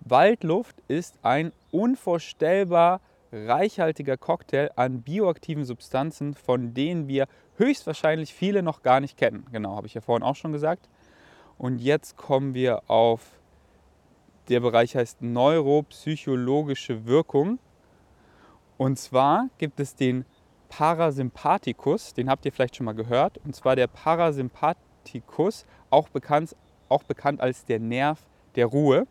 [0.00, 8.82] Waldluft ist ein unvorstellbar reichhaltiger Cocktail an bioaktiven Substanzen, von denen wir höchstwahrscheinlich viele noch
[8.82, 9.46] gar nicht kennen.
[9.52, 10.88] Genau, habe ich ja vorhin auch schon gesagt.
[11.56, 13.40] Und jetzt kommen wir auf,
[14.48, 17.58] der Bereich heißt neuropsychologische Wirkung.
[18.76, 20.24] Und zwar gibt es den
[20.68, 23.38] Parasympathikus, den habt ihr vielleicht schon mal gehört.
[23.44, 26.56] Und zwar der Parasympathikus, auch bekannt,
[26.88, 28.26] auch bekannt als der Nerv
[28.56, 29.06] der Ruhe.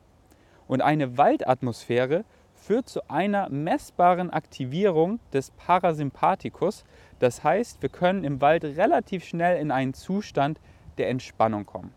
[0.67, 6.83] Und eine Waldatmosphäre führt zu einer messbaren Aktivierung des Parasympathikus.
[7.19, 10.59] Das heißt, wir können im Wald relativ schnell in einen Zustand
[10.97, 11.93] der Entspannung kommen.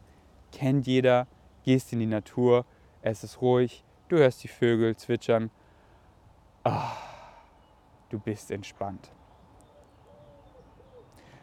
[0.53, 1.27] Kennt jeder,
[1.65, 2.65] gehst in die Natur,
[3.05, 5.51] es ist ruhig, du hörst die Vögel zwitschern.
[6.65, 6.93] Ah,
[8.09, 9.13] du bist entspannt.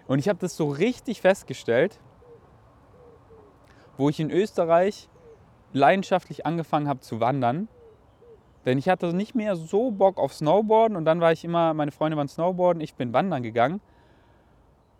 [0.08, 2.00] Und ich habe das so richtig festgestellt,
[3.98, 5.08] wo ich in Österreich
[5.72, 7.70] leidenschaftlich angefangen habe zu wandern
[8.66, 11.92] denn ich hatte nicht mehr so Bock auf Snowboarden und dann war ich immer, meine
[11.92, 13.82] Freunde waren Snowboarden, ich bin wandern gegangen.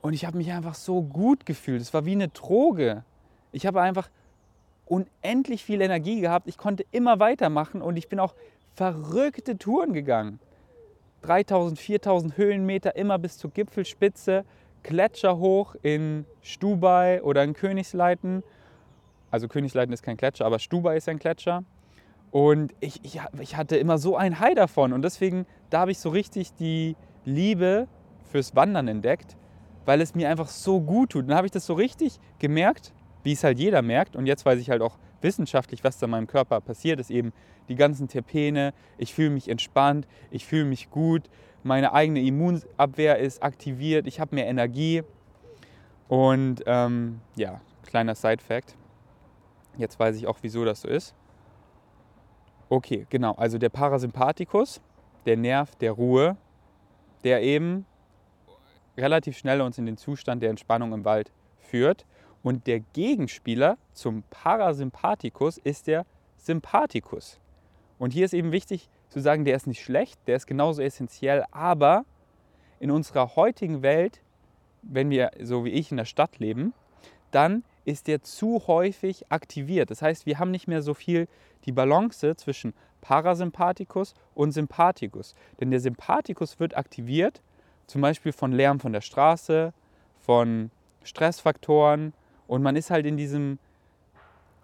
[0.02, 1.80] Und ich habe mich einfach so gut gefühlt.
[1.80, 3.04] Es war wie eine Droge.
[3.52, 4.10] Ich habe einfach
[4.92, 6.48] unendlich viel Energie gehabt.
[6.48, 8.36] Ich konnte immer weitermachen und ich bin auch
[8.76, 10.40] verrückte Touren gegangen.
[11.22, 14.44] 3000, 4000 Höhenmeter immer bis zur Gipfelspitze,
[14.84, 18.44] Gletscher hoch in Stubai oder in Königsleiten.
[19.30, 21.64] Also Königsleiten ist kein Gletscher, aber Stubai ist ein Gletscher.
[22.32, 24.92] Und ich, ich, ich hatte immer so ein High davon.
[24.92, 27.88] Und deswegen, da habe ich so richtig die Liebe
[28.30, 29.38] fürs Wandern entdeckt,
[29.86, 31.30] weil es mir einfach so gut tut.
[31.30, 34.16] Dann habe ich das so richtig gemerkt, wie es halt jeder merkt.
[34.16, 37.12] Und jetzt weiß ich halt auch wissenschaftlich, was da in meinem Körper passiert ist.
[37.12, 37.34] Eben
[37.70, 41.30] die ganzen Terpene, ich fühle mich entspannt, ich fühle mich gut,
[41.64, 45.04] meine eigene Immunabwehr ist aktiviert, ich habe mehr Energie.
[46.08, 48.76] Und ähm, ja, kleiner Side-Fact.
[49.78, 51.16] Jetzt weiß ich auch, wieso das so ist.
[52.70, 53.34] Okay, genau.
[53.34, 54.82] Also der Parasympathikus,
[55.26, 56.38] der Nerv der Ruhe,
[57.24, 57.86] der eben
[58.98, 62.06] relativ schnell uns in den Zustand der Entspannung im Wald führt.
[62.44, 66.06] Und der Gegenspieler zum Parasympathikus ist der
[66.38, 67.40] Sympathikus.
[68.00, 71.46] Und hier ist eben wichtig zu sagen, der ist nicht schlecht, der ist genauso essentiell,
[71.52, 72.06] aber
[72.80, 74.22] in unserer heutigen Welt,
[74.82, 76.74] wenn wir so wie ich in der Stadt leben,
[77.30, 79.92] dann ist der zu häufig aktiviert.
[79.92, 81.28] Das heißt, wir haben nicht mehr so viel
[81.66, 85.36] die Balance zwischen Parasympathikus und Sympathikus.
[85.60, 87.42] Denn der Sympathikus wird aktiviert,
[87.88, 89.74] zum Beispiel von Lärm von der Straße,
[90.20, 90.72] von
[91.04, 92.14] Stressfaktoren
[92.52, 93.60] und man ist halt in diesem,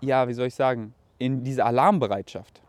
[0.02, 2.62] ja, wie soll ich sagen, in dieser Alarmbereitschaft.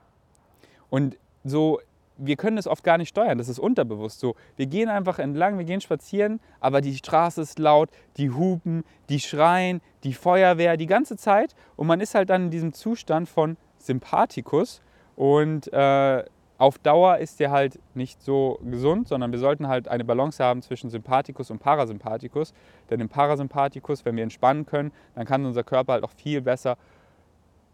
[0.91, 1.81] Und so
[2.21, 4.35] wir können es oft gar nicht steuern, das ist unterbewusst so.
[4.57, 9.21] Wir gehen einfach entlang, wir gehen spazieren, aber die Straße ist laut, die hupen, die
[9.21, 13.57] schreien, die Feuerwehr, die ganze Zeit und man ist halt dann in diesem Zustand von
[13.79, 14.83] Sympathikus
[15.17, 16.25] und äh,
[16.59, 20.61] auf Dauer ist der halt nicht so gesund, sondern wir sollten halt eine Balance haben
[20.61, 22.53] zwischen Sympathikus und Parasympathikus.
[22.91, 26.77] Denn im Parasympathikus, wenn wir entspannen können, dann kann unser Körper halt auch viel besser,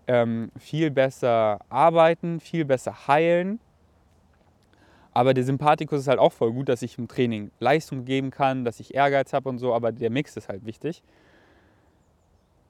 [0.06, 3.58] ähm, viel besser arbeiten, viel besser heilen
[5.14, 8.64] aber der Sympathikus ist halt auch voll gut, dass ich im Training Leistung geben kann,
[8.64, 11.04] dass ich Ehrgeiz habe und so, aber der Mix ist halt wichtig.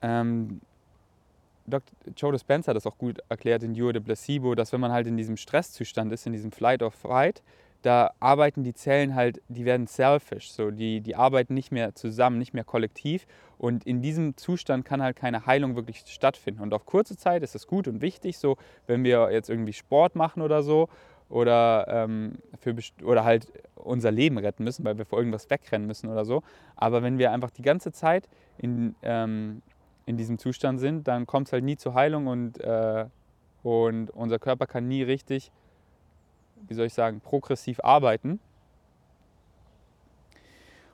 [0.03, 0.61] Ähm,
[1.66, 1.94] Dr.
[2.16, 5.07] Joe Dispenza hat das auch gut erklärt in You de Placebo, dass wenn man halt
[5.07, 7.42] in diesem Stresszustand ist, in diesem Flight or Fight,
[7.83, 12.38] da arbeiten die Zellen halt, die werden selfish, so die, die arbeiten nicht mehr zusammen,
[12.38, 13.27] nicht mehr kollektiv
[13.59, 16.62] und in diesem Zustand kann halt keine Heilung wirklich stattfinden.
[16.62, 20.16] Und auf kurze Zeit ist das gut und wichtig, so wenn wir jetzt irgendwie Sport
[20.16, 20.88] machen oder so
[21.29, 26.09] oder, ähm, für, oder halt unser Leben retten müssen, weil wir vor irgendwas wegrennen müssen
[26.09, 26.42] oder so.
[26.77, 29.62] Aber wenn wir einfach die ganze Zeit in, ähm,
[30.06, 33.06] in diesem Zustand sind, dann kommt es halt nie zur Heilung und, äh,
[33.62, 35.50] und unser Körper kann nie richtig,
[36.68, 38.38] wie soll ich sagen, progressiv arbeiten.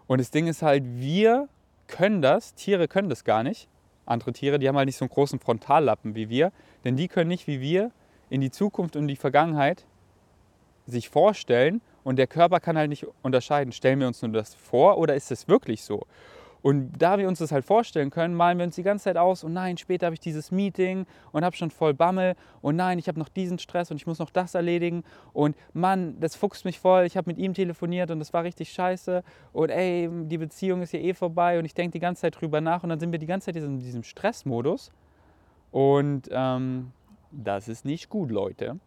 [0.07, 1.49] Und das Ding ist halt, wir
[1.87, 3.69] können das, Tiere können das gar nicht.
[4.07, 6.53] Andere Tiere, die haben halt nicht so einen großen Frontallappen wie wir,
[6.85, 7.93] denn die können nicht wie wir
[8.29, 9.87] in die Zukunft und die Vergangenheit
[10.87, 14.99] sich vorstellen und der Körper kann halt nicht unterscheiden, stellen wir uns nur das vor
[14.99, 16.07] oder ist es wirklich so?
[16.63, 19.45] Und da wir uns das halt vorstellen können, malen wir uns die ganze Zeit aus.
[19.45, 22.35] Und nein, später habe ich dieses Meeting und habe schon voll Bammel.
[22.61, 25.03] Und nein, ich habe noch diesen Stress und ich muss noch das erledigen.
[25.33, 28.73] Und Mann, das fuchst mich voll, ich habe mit ihm telefoniert und das war richtig
[28.73, 29.23] scheiße.
[29.53, 31.59] Und ey, die Beziehung ist ja eh vorbei.
[31.59, 32.83] Und ich denke die ganze Zeit drüber nach.
[32.83, 34.93] Und dann sind wir die ganze Zeit in diesem Stressmodus.
[35.71, 36.93] Und ähm,
[37.31, 38.79] das ist nicht gut, Leute.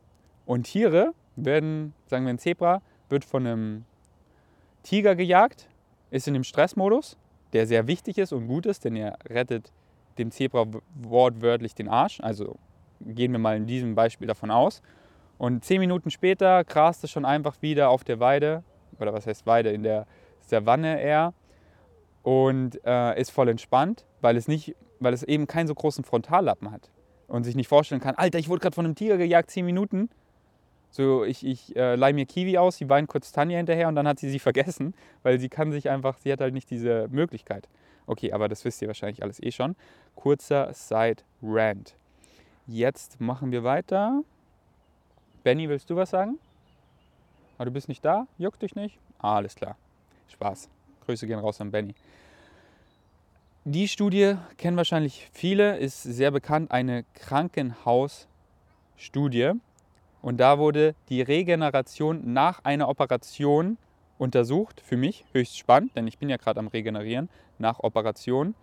[0.45, 3.85] Und Tiere werden, sagen wir ein Zebra, wird von einem
[4.83, 5.69] Tiger gejagt,
[6.11, 7.17] ist in dem Stressmodus,
[7.53, 9.71] der sehr wichtig ist und gut ist, denn er rettet
[10.17, 12.19] dem Zebra wortwörtlich den Arsch.
[12.21, 12.57] Also
[13.01, 14.81] gehen wir mal in diesem Beispiel davon aus.
[15.37, 18.63] Und zehn Minuten später grast es schon einfach wieder auf der Weide,
[18.99, 20.05] oder was heißt Weide, in der
[20.41, 21.33] Savanne eher,
[22.21, 26.71] und äh, ist voll entspannt, weil es, nicht, weil es eben keinen so großen Frontallappen
[26.71, 26.89] hat
[27.27, 30.09] und sich nicht vorstellen kann, Alter, ich wurde gerade von einem Tiger gejagt, zehn Minuten,
[30.93, 34.07] so, ich, ich äh, leih mir Kiwi aus, sie weint kurz Tanja hinterher und dann
[34.07, 37.67] hat sie sie vergessen, weil sie kann sich einfach, sie hat halt nicht diese Möglichkeit.
[38.05, 39.75] Okay, aber das wisst ihr wahrscheinlich alles eh schon.
[40.15, 41.95] Kurzer Side-Rant.
[42.67, 44.21] Jetzt machen wir weiter.
[45.43, 46.37] Benny, willst du was sagen?
[47.57, 48.27] Ah, du bist nicht da?
[48.37, 48.99] Juckt dich nicht?
[49.17, 49.75] Alles klar.
[50.27, 50.69] Spaß.
[51.05, 51.95] Grüße gehen raus an Benny.
[53.63, 59.53] Die Studie kennen wahrscheinlich viele, ist sehr bekannt, eine Krankenhausstudie.
[60.23, 63.77] Und da wurde die Regeneration nach einer Operation
[64.17, 64.79] untersucht.
[64.79, 68.55] Für mich höchst spannend, denn ich bin ja gerade am Regenerieren nach Operation.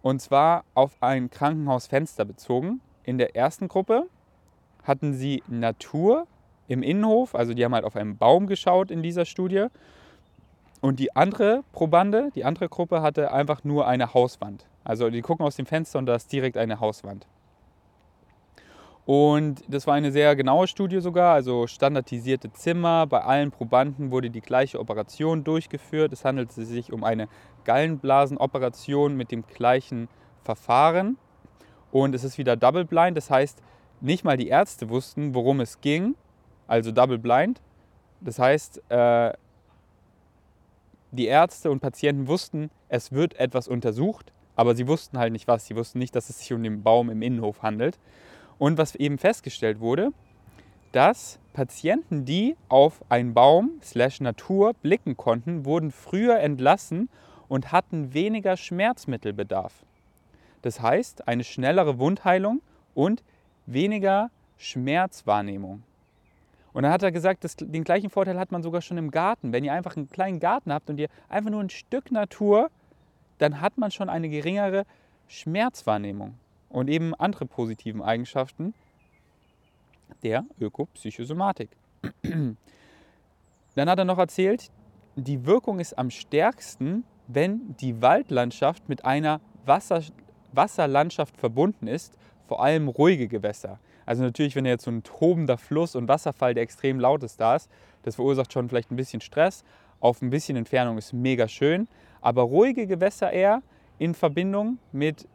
[0.00, 2.80] Und zwar auf ein Krankenhausfenster bezogen.
[3.04, 4.08] In der ersten Gruppe
[4.84, 6.26] hatten sie Natur
[6.66, 9.66] im Innenhof, also die haben halt auf einen Baum geschaut in dieser Studie.
[10.80, 14.64] Und die andere Probande, die andere Gruppe hatte einfach nur eine Hauswand.
[14.82, 17.26] Also die gucken aus dem Fenster und da ist direkt eine Hauswand.
[19.06, 23.06] Und das war eine sehr genaue Studie sogar, also standardisierte Zimmer.
[23.06, 26.12] Bei allen Probanden wurde die gleiche Operation durchgeführt.
[26.12, 27.28] Es handelte sich um eine
[27.64, 30.08] Gallenblasenoperation mit dem gleichen
[30.42, 31.18] Verfahren.
[31.92, 33.62] Und es ist wieder Double Blind, das heißt,
[34.00, 36.16] nicht mal die Ärzte wussten, worum es ging,
[36.66, 37.62] also Double Blind.
[38.20, 39.32] Das heißt, äh,
[41.12, 45.66] die Ärzte und Patienten wussten, es wird etwas untersucht, aber sie wussten halt nicht was.
[45.66, 47.98] Sie wussten nicht, dass es sich um den Baum im Innenhof handelt.
[48.58, 50.10] Und was eben festgestellt wurde,
[50.92, 57.08] dass Patienten, die auf einen Baum slash Natur blicken konnten, wurden früher entlassen
[57.48, 59.84] und hatten weniger Schmerzmittelbedarf.
[60.62, 62.60] Das heißt, eine schnellere Wundheilung
[62.94, 63.22] und
[63.66, 65.82] weniger Schmerzwahrnehmung.
[66.72, 69.52] Und dann hat er gesagt, das, den gleichen Vorteil hat man sogar schon im Garten.
[69.52, 72.70] Wenn ihr einfach einen kleinen Garten habt und ihr einfach nur ein Stück Natur,
[73.38, 74.84] dann hat man schon eine geringere
[75.28, 76.34] Schmerzwahrnehmung
[76.68, 78.74] und eben andere positiven Eigenschaften
[80.22, 81.70] der Ökopsychosomatik.
[82.22, 84.70] Dann hat er noch erzählt,
[85.16, 90.02] die Wirkung ist am stärksten, wenn die Waldlandschaft mit einer Wasser,
[90.52, 93.80] Wasserlandschaft verbunden ist, vor allem ruhige Gewässer.
[94.04, 97.56] Also natürlich, wenn jetzt so ein tobender Fluss und Wasserfall, der extrem laut ist, da
[97.56, 97.68] ist,
[98.02, 99.64] das verursacht schon vielleicht ein bisschen Stress.
[99.98, 101.88] Auf ein bisschen Entfernung ist mega schön,
[102.20, 103.62] aber ruhige Gewässer eher
[103.98, 105.26] in Verbindung mit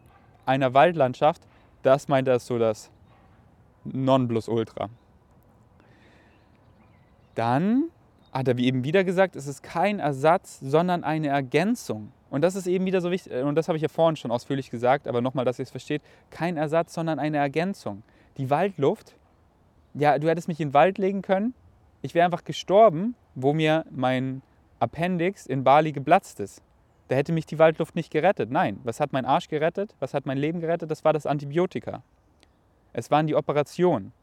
[0.52, 1.42] einer Waldlandschaft,
[1.84, 2.92] das meint er so das
[3.84, 4.90] Nonplusultra.
[7.36, 7.86] dann
[8.32, 12.12] hat er wie eben wieder gesagt, es ist kein Ersatz, sondern eine Ergänzung.
[12.30, 14.70] Und das ist eben wieder so wichtig, und das habe ich ja vorhin schon ausführlich
[14.70, 18.04] gesagt, aber nochmal, dass ihr es versteht, kein Ersatz, sondern eine Ergänzung.
[18.38, 19.16] Die Waldluft,
[19.94, 21.54] ja, du hättest mich in den Wald legen können,
[22.02, 24.42] ich wäre einfach gestorben, wo mir mein
[24.80, 26.62] Appendix in Bali geplatzt ist.
[27.12, 28.52] Da hätte mich die Waldluft nicht gerettet.
[28.52, 29.94] Nein, was hat mein Arsch gerettet?
[30.00, 30.90] Was hat mein Leben gerettet?
[30.90, 32.04] Das war das Antibiotika.
[32.94, 34.14] Es waren die Operationen.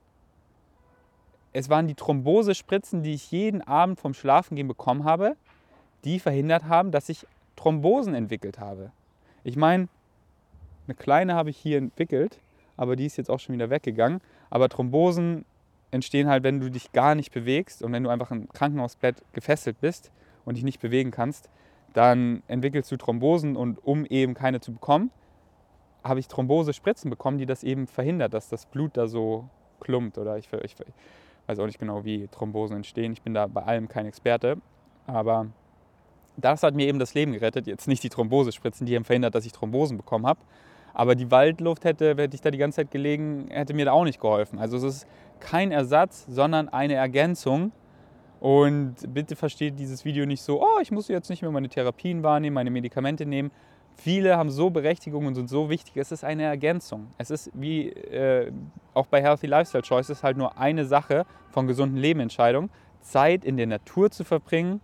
[1.53, 5.37] Es waren die Thrombosespritzen, die ich jeden Abend vom Schlafengehen bekommen habe,
[6.05, 8.90] die verhindert haben, dass ich Thrombosen entwickelt habe.
[9.44, 9.88] Ich meine,
[10.87, 12.38] eine kleine habe ich hier entwickelt,
[12.79, 14.22] aber die ist jetzt auch schon wieder weggegangen.
[14.48, 15.44] Aber Thrombosen
[15.90, 19.79] entstehen halt, wenn du dich gar nicht bewegst und wenn du einfach im Krankenhausbett gefesselt
[19.83, 20.11] bist
[20.46, 21.51] und dich nicht bewegen kannst,
[21.92, 25.11] dann entwickelst du Thrombosen und um eben keine zu bekommen,
[26.05, 29.48] habe ich Thrombosespritzen bekommen, die das eben verhindert, dass das Blut da so
[29.81, 30.77] klumpt oder ich, ich,
[31.46, 33.12] weiß auch nicht genau, wie Thrombosen entstehen.
[33.12, 34.59] Ich bin da bei allem kein Experte.
[35.07, 35.46] Aber
[36.37, 37.66] das hat mir eben das Leben gerettet.
[37.66, 40.40] Jetzt nicht die Thrombosespritzen, die haben verhindert, dass ich Thrombosen bekommen habe.
[40.94, 44.05] Aber die Waldluft hätte, hätte ich da die ganze Zeit gelegen, hätte mir da auch
[44.05, 44.59] nicht geholfen.
[44.59, 45.07] Also es ist
[45.40, 47.72] kein Ersatz, sondern eine Ergänzung.
[48.40, 52.22] Und bitte versteht dieses Video nicht so, oh, ich muss jetzt nicht mehr meine Therapien
[52.22, 53.51] wahrnehmen, meine Medikamente nehmen.
[53.96, 55.96] Viele haben so Berechtigung und sind so wichtig.
[55.96, 57.09] Es ist eine Ergänzung.
[57.18, 58.53] Es ist wie äh,
[58.94, 62.70] auch bei Healthy Lifestyle Choices halt nur eine Sache von gesunden Lebenentscheidungen.
[63.01, 64.81] Zeit in der Natur zu verbringen,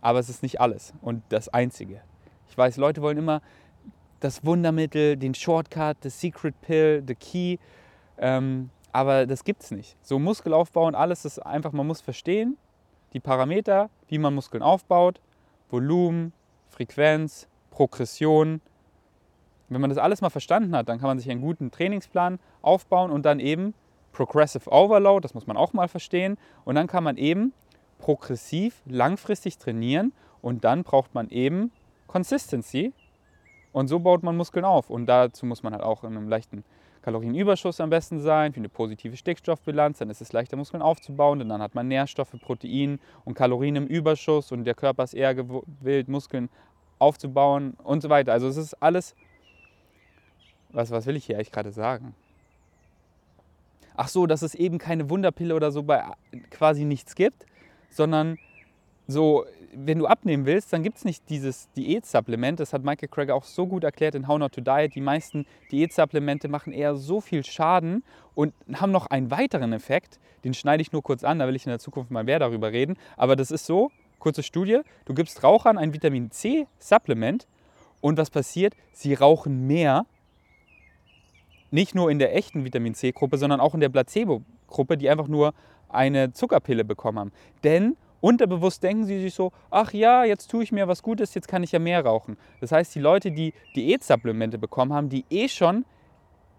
[0.00, 2.00] aber es ist nicht alles und das Einzige.
[2.48, 3.40] Ich weiß, Leute wollen immer
[4.20, 7.58] das Wundermittel, den Shortcut, the Secret Pill, the Key,
[8.18, 9.96] ähm, aber das gibt es nicht.
[10.02, 12.56] So Muskelaufbau und alles ist einfach, man muss verstehen,
[13.12, 15.20] die Parameter, wie man Muskeln aufbaut,
[15.70, 16.32] Volumen,
[16.68, 18.60] Frequenz, Progression.
[19.68, 23.10] Wenn man das alles mal verstanden hat, dann kann man sich einen guten Trainingsplan aufbauen
[23.10, 23.74] und dann eben
[24.12, 26.38] Progressive Overload, das muss man auch mal verstehen.
[26.64, 27.52] Und dann kann man eben
[27.98, 31.72] progressiv, langfristig trainieren und dann braucht man eben
[32.06, 32.92] Consistency
[33.72, 34.90] und so baut man Muskeln auf.
[34.90, 36.64] Und dazu muss man halt auch in einem leichten
[37.08, 41.48] Kalorienüberschuss am besten sein, für eine positive Stickstoffbilanz, dann ist es leichter Muskeln aufzubauen, denn
[41.48, 46.08] dann hat man Nährstoffe, Protein und Kalorien im Überschuss und der Körper ist eher gewillt,
[46.08, 46.50] Muskeln
[46.98, 48.34] aufzubauen und so weiter.
[48.34, 49.14] Also es ist alles,
[50.68, 52.14] was, was will ich hier eigentlich gerade sagen?
[53.96, 56.04] Ach so, dass es eben keine Wunderpille oder so bei
[56.50, 57.46] quasi nichts gibt,
[57.88, 58.36] sondern
[59.08, 59.44] so,
[59.74, 62.60] wenn du abnehmen willst, dann gibt es nicht dieses Diätsupplement.
[62.60, 64.94] Das hat Michael Craig auch so gut erklärt in How Not to Diet.
[64.94, 70.20] Die meisten Diätsupplemente machen eher so viel Schaden und haben noch einen weiteren Effekt.
[70.44, 72.70] Den schneide ich nur kurz an, da will ich in der Zukunft mal mehr darüber
[72.70, 72.96] reden.
[73.16, 77.46] Aber das ist so, Kurze Studie, du gibst Rauchern ein Vitamin C-Supplement
[78.00, 78.74] und was passiert?
[78.92, 80.06] Sie rauchen mehr,
[81.70, 85.54] nicht nur in der echten Vitamin C-Gruppe, sondern auch in der Placebo-Gruppe, die einfach nur
[85.88, 87.32] eine Zuckerpille bekommen haben.
[87.62, 91.48] Denn unterbewusst denken sie sich so, ach ja, jetzt tue ich mir was Gutes, jetzt
[91.48, 92.36] kann ich ja mehr rauchen.
[92.60, 95.84] Das heißt, die Leute, die Diätsupplemente bekommen haben, die eh schon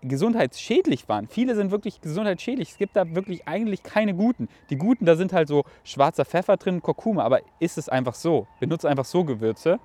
[0.01, 1.27] gesundheitsschädlich waren.
[1.27, 2.71] Viele sind wirklich gesundheitsschädlich.
[2.71, 4.47] Es gibt da wirklich eigentlich keine guten.
[4.69, 8.47] Die guten, da sind halt so schwarzer Pfeffer drin, Kurkuma, aber ist es einfach so.
[8.59, 9.79] Benutze einfach so Gewürze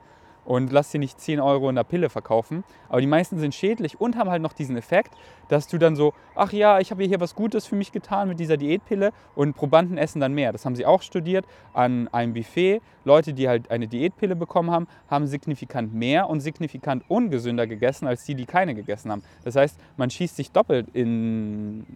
[0.44, 2.64] und lass sie nicht 10 Euro in der Pille verkaufen.
[2.88, 5.14] Aber die meisten sind schädlich und haben halt noch diesen Effekt,
[5.48, 8.40] dass du dann so, ach ja, ich habe hier was Gutes für mich getan mit
[8.40, 10.52] dieser Diätpille und Probanden essen dann mehr.
[10.52, 12.80] Das haben sie auch studiert an einem Buffet.
[13.04, 18.24] Leute, die halt eine Diätpille bekommen haben, haben signifikant mehr und signifikant ungesünder gegessen als
[18.24, 19.22] die, die keine gegessen haben.
[19.44, 21.86] Das heißt, man schießt sich doppelt in,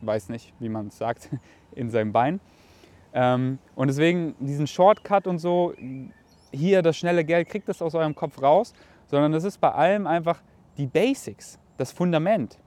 [0.00, 1.28] weiß nicht, wie man es sagt,
[1.74, 2.40] in sein Bein.
[3.12, 5.74] Ähm, und deswegen diesen Shortcut und so,
[6.52, 8.72] hier das schnelle Geld, kriegt das aus eurem Kopf raus,
[9.06, 10.40] sondern das ist bei allem einfach
[10.76, 12.58] die Basics, das Fundament.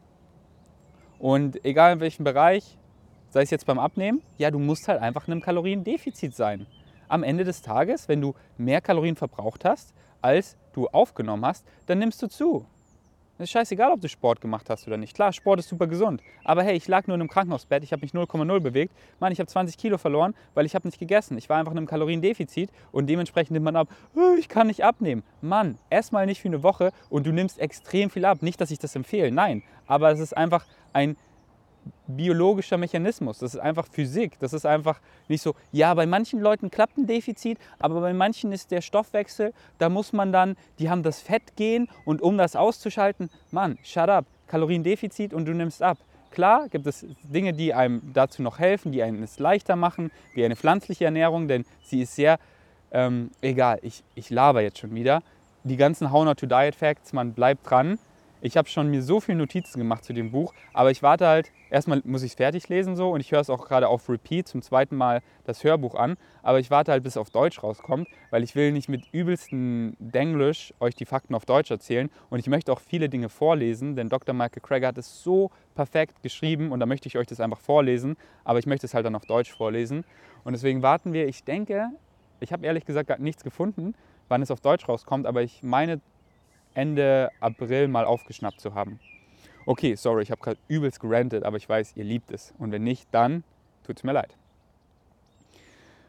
[1.19, 2.77] Und egal in welchem Bereich,
[3.29, 6.67] sei es jetzt beim Abnehmen, ja, du musst halt einfach in einem Kaloriendefizit sein.
[7.07, 11.99] Am Ende des Tages, wenn du mehr Kalorien verbraucht hast, als du aufgenommen hast, dann
[11.99, 12.65] nimmst du zu.
[13.39, 15.15] Es ist scheißegal, ob du Sport gemacht hast oder nicht.
[15.15, 16.21] Klar, Sport ist super gesund.
[16.43, 18.93] Aber hey, ich lag nur in einem Krankenhausbett, ich habe mich 0,0 bewegt.
[19.19, 21.35] Mann, ich habe 20 Kilo verloren, weil ich habe nicht gegessen.
[21.39, 24.83] Ich war einfach in einem Kaloriendefizit und dementsprechend nimmt man ab, oh, ich kann nicht
[24.83, 25.23] abnehmen.
[25.41, 28.43] Mann, erstmal nicht für eine Woche und du nimmst extrem viel ab.
[28.43, 29.63] Nicht, dass ich das empfehle, nein.
[29.87, 31.17] Aber es ist einfach ein
[32.07, 36.69] biologischer Mechanismus, das ist einfach Physik, das ist einfach nicht so, ja, bei manchen Leuten
[36.69, 41.03] klappt ein Defizit, aber bei manchen ist der Stoffwechsel, da muss man dann, die haben
[41.03, 45.97] das Fett gehen und um das auszuschalten, Mann, shut up, Kaloriendefizit und du nimmst ab.
[46.31, 50.43] Klar gibt es Dinge, die einem dazu noch helfen, die einen es leichter machen, wie
[50.43, 52.39] eine pflanzliche Ernährung, denn sie ist sehr,
[52.91, 55.21] ähm, egal, ich, ich laber jetzt schon wieder,
[55.63, 57.99] die ganzen How Not to Diet Facts, man bleibt dran,
[58.45, 61.53] Ich habe schon mir so viele Notizen gemacht zu dem Buch, aber ich warte halt,
[61.69, 64.49] erstmal muss ich es fertig lesen so und ich höre es auch gerade auf Repeat
[64.49, 68.09] zum zweiten Mal das Hörbuch an, aber ich warte halt, bis es auf Deutsch rauskommt,
[68.31, 72.47] weil ich will nicht mit übelsten Denglisch euch die Fakten auf Deutsch erzählen und ich
[72.47, 74.35] möchte auch viele Dinge vorlesen, denn Dr.
[74.35, 78.17] Michael Craig hat es so perfekt geschrieben und da möchte ich euch das einfach vorlesen,
[78.43, 80.03] aber ich möchte es halt dann auf Deutsch vorlesen
[80.43, 81.91] und deswegen warten wir, ich denke,
[82.41, 83.95] ich habe ehrlich gesagt nichts gefunden,
[84.27, 86.01] wann es auf Deutsch rauskommt, aber ich meine
[86.73, 88.99] Ende April mal aufgeschnappt zu haben.
[89.65, 92.53] Okay, sorry, ich habe gerade übelst gerantet, aber ich weiß, ihr liebt es.
[92.57, 93.43] Und wenn nicht, dann
[93.83, 94.35] tut es mir leid.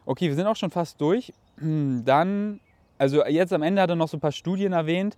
[0.05, 1.33] Okay, wir sind auch schon fast durch.
[1.57, 2.59] Dann,
[2.97, 5.17] also jetzt am Ende hat er noch so ein paar Studien erwähnt.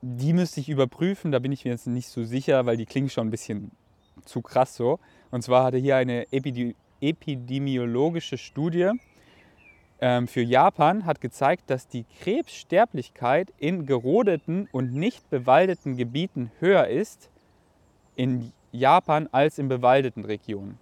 [0.00, 3.10] Die müsste ich überprüfen, da bin ich mir jetzt nicht so sicher, weil die klingen
[3.10, 3.70] schon ein bisschen
[4.24, 4.98] zu krass so.
[5.30, 6.26] Und zwar hat er hier eine
[7.00, 8.90] epidemiologische Studie
[9.98, 17.30] für Japan hat gezeigt, dass die Krebssterblichkeit in gerodeten und nicht bewaldeten Gebieten höher ist
[18.14, 20.78] in Japan als in bewaldeten Regionen.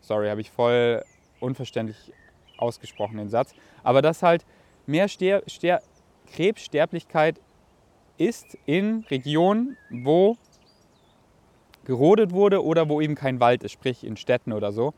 [0.00, 1.04] Sorry, habe ich voll
[1.40, 2.12] unverständlich
[2.56, 3.54] ausgesprochen den Satz.
[3.82, 4.44] Aber dass halt
[4.86, 5.82] mehr Ster Ster
[6.32, 7.40] Krebssterblichkeit
[8.16, 10.36] ist in Regionen, wo
[11.84, 14.94] gerodet wurde oder wo eben kein Wald ist, sprich in Städten oder so,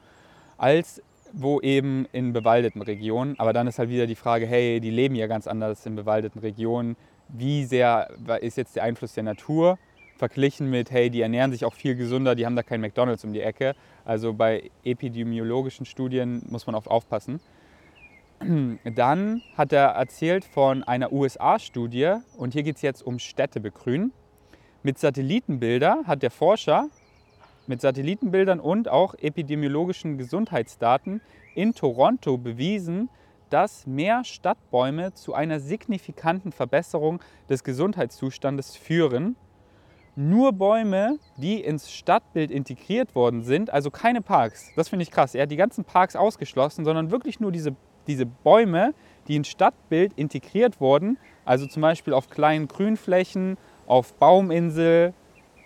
[0.59, 1.03] als
[1.33, 3.39] wo eben in bewaldeten Regionen.
[3.39, 6.41] Aber dann ist halt wieder die Frage, hey, die leben ja ganz anders in bewaldeten
[6.41, 6.97] Regionen.
[7.29, 8.11] Wie sehr
[8.41, 9.79] ist jetzt der Einfluss der Natur
[10.17, 13.33] verglichen mit, hey, die ernähren sich auch viel gesünder, die haben da kein McDonald's um
[13.33, 13.75] die Ecke.
[14.05, 17.41] Also bei epidemiologischen Studien muss man oft aufpassen.
[18.95, 24.13] Dann hat er erzählt von einer USA-Studie und hier geht es jetzt um Städtebegrünen.
[24.85, 26.89] Mit Satellitenbilder hat der Forscher
[27.67, 31.21] mit Satellitenbildern und auch epidemiologischen Gesundheitsdaten
[31.55, 33.09] in Toronto bewiesen,
[33.51, 39.37] dass mehr Stadtbäume zu einer signifikanten Verbesserung des Gesundheitszustandes führen.
[40.17, 45.35] Nur Bäume, die ins Stadtbild integriert worden sind, also keine Parks, das finde ich krass.
[45.35, 47.75] Er hat die ganzen Parks ausgeschlossen, sondern wirklich nur diese,
[48.07, 48.95] diese Bäume,
[49.29, 53.57] die ins Stadtbild integriert wurden, also zum Beispiel auf kleinen Grünflächen,
[53.87, 55.15] auf Bauminsel,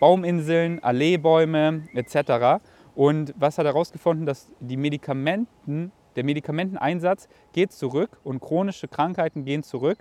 [0.01, 2.63] Bauminseln, Alleebäume etc.
[2.95, 4.27] Und was hat er herausgefunden?
[4.27, 9.99] Dass die Medikamenten, der Medikamenteneinsatz geht zurück und chronische Krankheiten gehen zurück,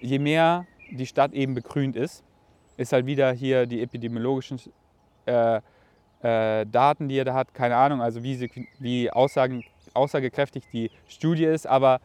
[0.00, 2.24] je mehr die Stadt eben begrünt ist.
[2.76, 4.60] Ist halt wieder hier die epidemiologischen
[5.26, 5.60] äh,
[6.22, 11.44] äh, Daten, die er da hat, keine Ahnung, also wie, wie Aussagen, aussagekräftig die Studie
[11.44, 12.00] ist, aber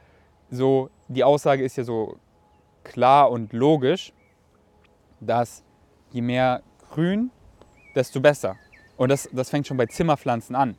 [0.50, 2.18] so die Aussage ist ja so
[2.84, 4.14] klar und logisch,
[5.20, 5.64] dass
[6.12, 6.62] je mehr
[6.96, 7.30] grün,
[7.94, 8.56] desto besser.
[8.98, 10.78] Und das, das fängt schon bei Zimmerpflanzen an.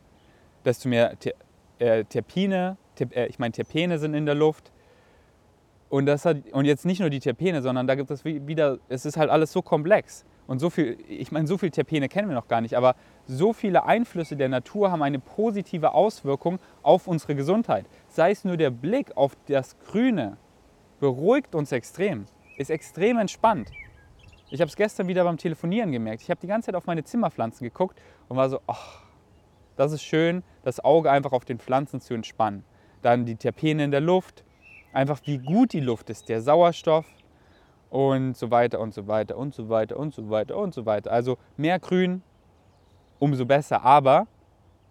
[0.65, 1.35] Desto mehr Ter,
[1.79, 4.73] äh, Terpine, Ter, äh, ich meine Terpene sind in der Luft.
[5.91, 9.05] Und, das hat, und jetzt nicht nur die Terpene, sondern da gibt es wieder, es
[9.05, 10.25] ist halt alles so komplex.
[10.47, 12.97] Und so viel, ich meine, so viele Terpene kennen wir noch gar nicht, aber
[13.27, 17.85] so viele Einflüsse der Natur haben eine positive Auswirkung auf unsere Gesundheit.
[18.09, 20.39] Sei es nur der Blick auf das Grüne,
[20.99, 22.25] beruhigt uns extrem,
[22.57, 23.71] ist extrem entspannt.
[24.49, 26.23] Ich habe es gestern wieder beim Telefonieren gemerkt.
[26.23, 29.03] Ich habe die ganze Zeit auf meine Zimmerpflanzen geguckt und war so, ach,
[29.77, 32.65] das ist schön, das Auge einfach auf den Pflanzen zu entspannen.
[33.03, 34.45] Dann die Terpene in der Luft,
[34.93, 37.07] einfach wie gut die Luft ist, der Sauerstoff
[37.91, 41.11] und so weiter und so weiter und so weiter und so weiter und so weiter.
[41.11, 42.23] Also mehr Grün,
[43.19, 43.85] umso besser.
[43.85, 44.29] Aber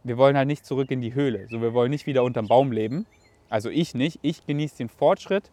[0.03, 1.47] wir wollen halt nicht zurück in die Höhle.
[1.49, 3.05] So, wir wollen nicht wieder unterm Baum leben.
[3.49, 4.19] Also ich nicht.
[4.21, 5.49] Ich genieße den Fortschritt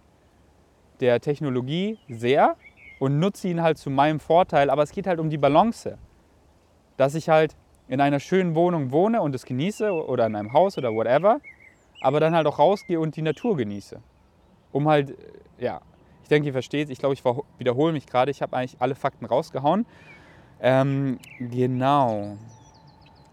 [1.01, 2.57] der Technologie sehr,
[3.03, 4.71] und nutze ihn halt zu meinem Vorteil.
[4.71, 5.99] Aber es geht halt um die Balance.
[6.97, 7.57] Dass ich halt
[7.89, 11.41] in einer schönen Wohnung wohne und es genieße oder in einem Haus oder whatever,
[12.01, 14.01] aber dann halt auch rausgehe und die Natur genieße.
[14.71, 15.15] Um halt, äh,
[15.65, 15.81] ja,
[16.23, 17.25] ich denke, ihr versteht Ich glaube, ich
[17.59, 18.31] wiederhole mich gerade.
[18.31, 19.85] Ich habe eigentlich alle Fakten rausgehauen.
[20.61, 22.37] Ähm, genau.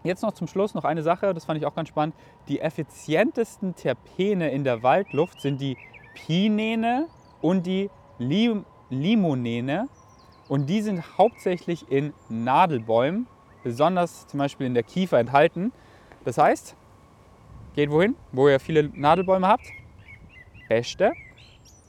[0.02, 2.16] Jetzt noch zum Schluss noch eine Sache, das fand ich auch ganz spannend.
[2.48, 5.76] Die effizientesten Terpene in der Waldluft sind die
[6.14, 7.06] Pinene
[7.40, 9.88] und die Lim Limonene
[10.48, 13.26] und die sind hauptsächlich in Nadelbäumen,
[13.62, 15.72] besonders zum Beispiel in der Kiefer enthalten.
[16.24, 16.76] Das heißt,
[17.74, 19.64] geht wohin, wo ihr viele Nadelbäume habt.
[20.68, 21.12] Beste,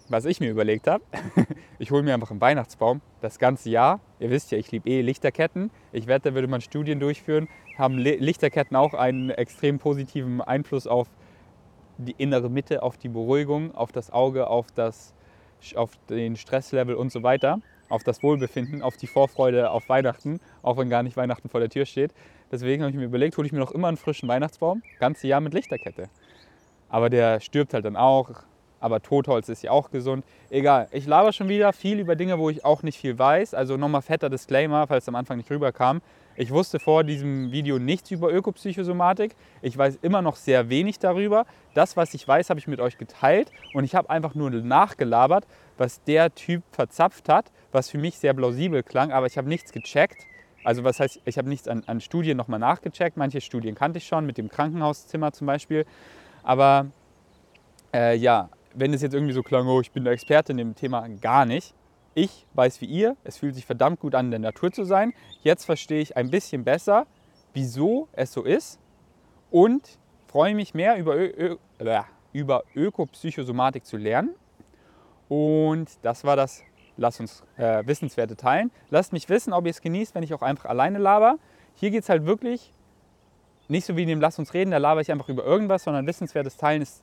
[0.09, 1.03] was ich mir überlegt habe,
[1.79, 3.99] ich hole mir einfach einen Weihnachtsbaum das ganze Jahr.
[4.19, 5.71] Ihr wisst ja, ich liebe eh Lichterketten.
[5.91, 7.47] Ich wette, da würde man Studien durchführen,
[7.77, 11.07] haben Lichterketten auch einen extrem positiven Einfluss auf
[11.97, 15.13] die innere Mitte, auf die Beruhigung, auf das Auge, auf das
[15.75, 17.59] auf den Stresslevel und so weiter,
[17.89, 21.69] auf das Wohlbefinden, auf die Vorfreude auf Weihnachten, auch wenn gar nicht Weihnachten vor der
[21.69, 22.13] Tür steht.
[22.51, 25.41] Deswegen habe ich mir überlegt, hole ich mir noch immer einen frischen Weihnachtsbaum, ganze Jahr
[25.41, 26.09] mit Lichterkette.
[26.89, 28.43] Aber der stirbt halt dann auch.
[28.81, 30.25] aber Totholz ist ja auch gesund.
[30.49, 33.53] Egal, ich laber schon wieder viel über Dinge, wo ich auch nicht viel weiß.
[33.53, 36.01] Also nochmal fetter Disclaimer, falls es am Anfang nicht rüberkam.
[36.41, 39.35] Ich wusste vor diesem Video nichts über Ökopsychosomatik.
[39.61, 41.45] Ich weiß immer noch sehr wenig darüber.
[41.75, 45.45] Das, was ich weiß, habe ich mit euch geteilt und ich habe einfach nur nachgelabert,
[45.77, 49.71] was der Typ verzapft hat, was für mich sehr plausibel klang, aber ich habe nichts
[49.71, 50.25] gecheckt.
[50.63, 53.17] Also was heißt, ich habe nichts an, an Studien nochmal nachgecheckt.
[53.17, 55.85] Manche Studien kannte ich schon, mit dem Krankenhauszimmer zum Beispiel.
[56.41, 56.87] Aber
[57.93, 60.73] äh, ja, wenn es jetzt irgendwie so klang, oh, ich bin der Experte in dem
[60.73, 61.75] Thema, gar nicht.
[62.13, 65.13] Ich weiß wie ihr, es fühlt sich verdammt gut an, in der Natur zu sein.
[65.43, 67.07] Jetzt verstehe ich ein bisschen besser,
[67.53, 68.79] wieso es so ist
[69.49, 69.97] und
[70.27, 72.01] freue mich mehr über, Ö Ö
[72.33, 74.35] über Ökopsychosomatik zu lernen.
[75.29, 76.63] Und das war das
[76.97, 78.69] Lass uns äh, Wissenswerte teilen.
[78.89, 81.37] Lasst mich wissen, ob ihr es genießt, wenn ich auch einfach alleine laber.
[81.75, 82.73] Hier geht es halt wirklich
[83.69, 86.05] nicht so wie in dem Lass uns reden, da laber ich einfach über irgendwas, sondern
[86.05, 87.01] Wissenswertes teilen ist,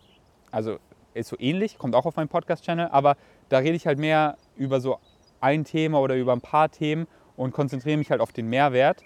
[0.50, 0.78] also
[1.14, 3.16] ist so ähnlich, kommt auch auf meinem Podcast-Channel, aber
[3.48, 4.98] da rede ich halt mehr über so
[5.40, 7.06] ein Thema oder über ein paar Themen
[7.36, 9.02] und konzentriere mich halt auf den Mehrwert,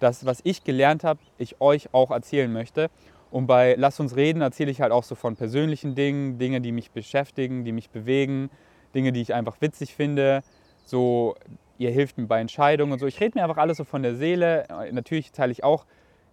[0.00, 2.90] das, was ich gelernt habe, ich euch auch erzählen möchte.
[3.30, 6.72] Und bei Lass uns reden erzähle ich halt auch so von persönlichen Dingen, Dinge, die
[6.72, 8.50] mich beschäftigen, die mich bewegen,
[8.94, 10.42] Dinge, die ich einfach witzig finde.
[10.84, 11.34] So,
[11.76, 13.06] ihr hilft mir bei Entscheidungen und so.
[13.06, 14.66] Ich rede mir einfach alles so von der Seele.
[14.92, 15.84] Natürlich teile ich auch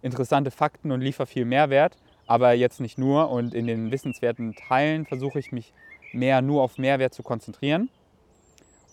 [0.02, 1.96] interessante Fakten und liefere viel Mehrwert,
[2.26, 3.30] aber jetzt nicht nur.
[3.30, 5.72] Und in den wissenswerten Teilen versuche ich mich
[6.12, 7.88] mehr nur auf Mehrwert zu konzentrieren.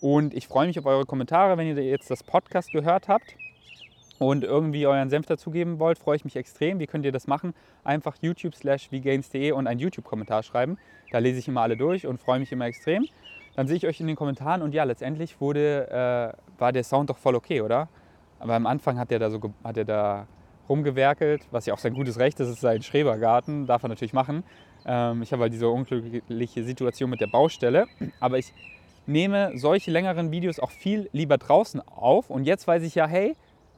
[0.00, 3.36] Und ich freue mich auf eure Kommentare, wenn ihr jetzt das Podcast gehört habt
[4.18, 6.78] und irgendwie euren Senf dazugeben wollt, freue ich mich extrem.
[6.78, 7.54] Wie könnt ihr das machen?
[7.84, 10.78] Einfach youtube slash vgains.de und einen YouTube-Kommentar schreiben.
[11.10, 13.06] Da lese ich immer alle durch und freue mich immer extrem.
[13.56, 17.10] Dann sehe ich euch in den Kommentaren und ja, letztendlich wurde, äh, war der Sound
[17.10, 17.88] doch voll okay, oder?
[18.40, 20.26] Aber am Anfang hat er da so hat er da
[20.68, 24.12] rumgewerkelt, was ja auch sein gutes Recht ist, es ist sein Schrebergarten, darf er natürlich
[24.12, 24.44] machen.
[24.86, 27.86] Ähm, ich habe halt diese unglückliche Situation mit der Baustelle,
[28.20, 28.52] aber ich
[29.06, 32.30] nehme solche längeren Videos auch viel lieber draußen auf.
[32.30, 33.36] Und jetzt weiß ich ja, hey,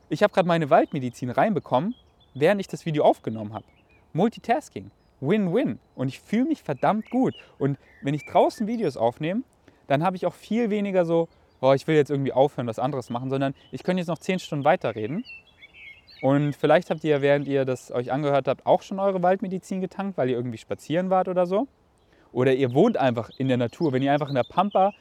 [0.08, 1.94] ich habe gerade meine Waldmedizin reinbekommen,
[2.34, 3.64] während ich das Video aufgenommen habe.
[4.12, 5.78] Multitasking, Win-Win.
[5.94, 7.34] Und ich fühle mich verdammt gut.
[7.58, 9.42] Und wenn ich draußen Videos aufnehme,
[9.88, 11.28] dann habe ich auch viel weniger so,
[11.60, 14.38] oh, ich will jetzt irgendwie aufhören, was anderes machen, sondern ich könnte jetzt noch zehn
[14.38, 15.24] Stunden weiterreden.
[16.22, 20.16] Und vielleicht habt ihr, während ihr das euch angehört habt, auch schon eure Waldmedizin getankt,
[20.16, 21.68] weil ihr irgendwie spazieren wart oder so.
[22.32, 23.92] Oder ihr wohnt einfach in der Natur.
[23.92, 24.92] Wenn ihr einfach in der Pampa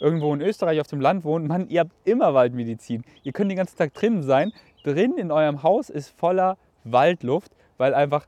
[0.00, 3.04] irgendwo in Österreich auf dem Land wohnt, Mann, ihr habt immer Waldmedizin.
[3.22, 4.52] Ihr könnt den ganzen Tag drinnen sein.
[4.82, 8.26] Drin in eurem Haus ist voller Waldluft, weil einfach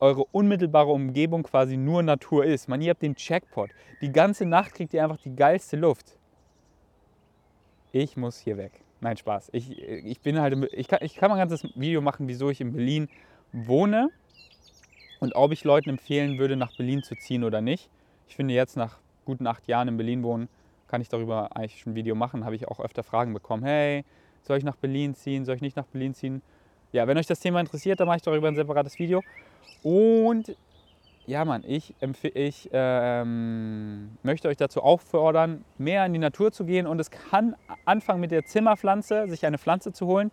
[0.00, 2.68] eure unmittelbare Umgebung quasi nur Natur ist.
[2.68, 3.70] Man, ihr habt den Jackpot.
[4.00, 6.18] Die ganze Nacht kriegt ihr einfach die geilste Luft.
[7.92, 8.72] Ich muss hier weg.
[9.02, 9.50] Nein, Spaß.
[9.52, 12.60] Ich, ich bin halt, ich kann, ich kann mal ein ganzes Video machen, wieso ich
[12.60, 13.08] in Berlin
[13.52, 14.10] wohne
[15.18, 17.90] und ob ich Leuten empfehlen würde, nach Berlin zu ziehen oder nicht.
[18.28, 20.48] Ich finde jetzt nach guten acht Jahren in Berlin wohnen,
[20.86, 22.44] kann ich darüber eigentlich schon ein Video machen.
[22.44, 23.64] Habe ich auch öfter Fragen bekommen.
[23.64, 24.04] Hey,
[24.42, 25.44] soll ich nach Berlin ziehen?
[25.44, 26.40] Soll ich nicht nach Berlin ziehen?
[26.92, 29.20] Ja, wenn euch das Thema interessiert, dann mache ich darüber ein separates Video.
[29.82, 30.56] Und
[31.26, 31.94] ja, Mann, ich,
[32.34, 36.86] ich ähm, möchte euch dazu auffordern, mehr in die Natur zu gehen.
[36.86, 37.54] Und es kann
[37.84, 40.32] anfangen mit der Zimmerpflanze, sich eine Pflanze zu holen,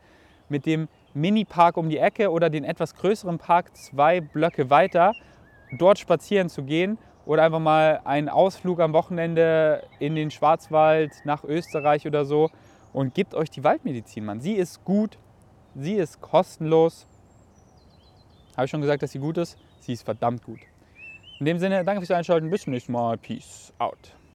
[0.49, 5.13] mit dem Mini-Park um die Ecke oder den etwas größeren Park zwei Blöcke weiter,
[5.77, 11.43] dort spazieren zu gehen oder einfach mal einen Ausflug am Wochenende in den Schwarzwald nach
[11.43, 12.49] Österreich oder so
[12.93, 14.41] und gebt euch die Waldmedizin, Mann.
[14.41, 15.19] Sie ist gut,
[15.75, 17.05] sie ist kostenlos.
[18.57, 19.57] Habe ich schon gesagt, dass sie gut ist?
[19.81, 20.59] Sie ist verdammt gut.
[21.39, 22.49] In dem Sinne, danke fürs Einschalten.
[22.49, 23.17] Bis zum nächsten Mal.
[23.17, 24.18] Peace out.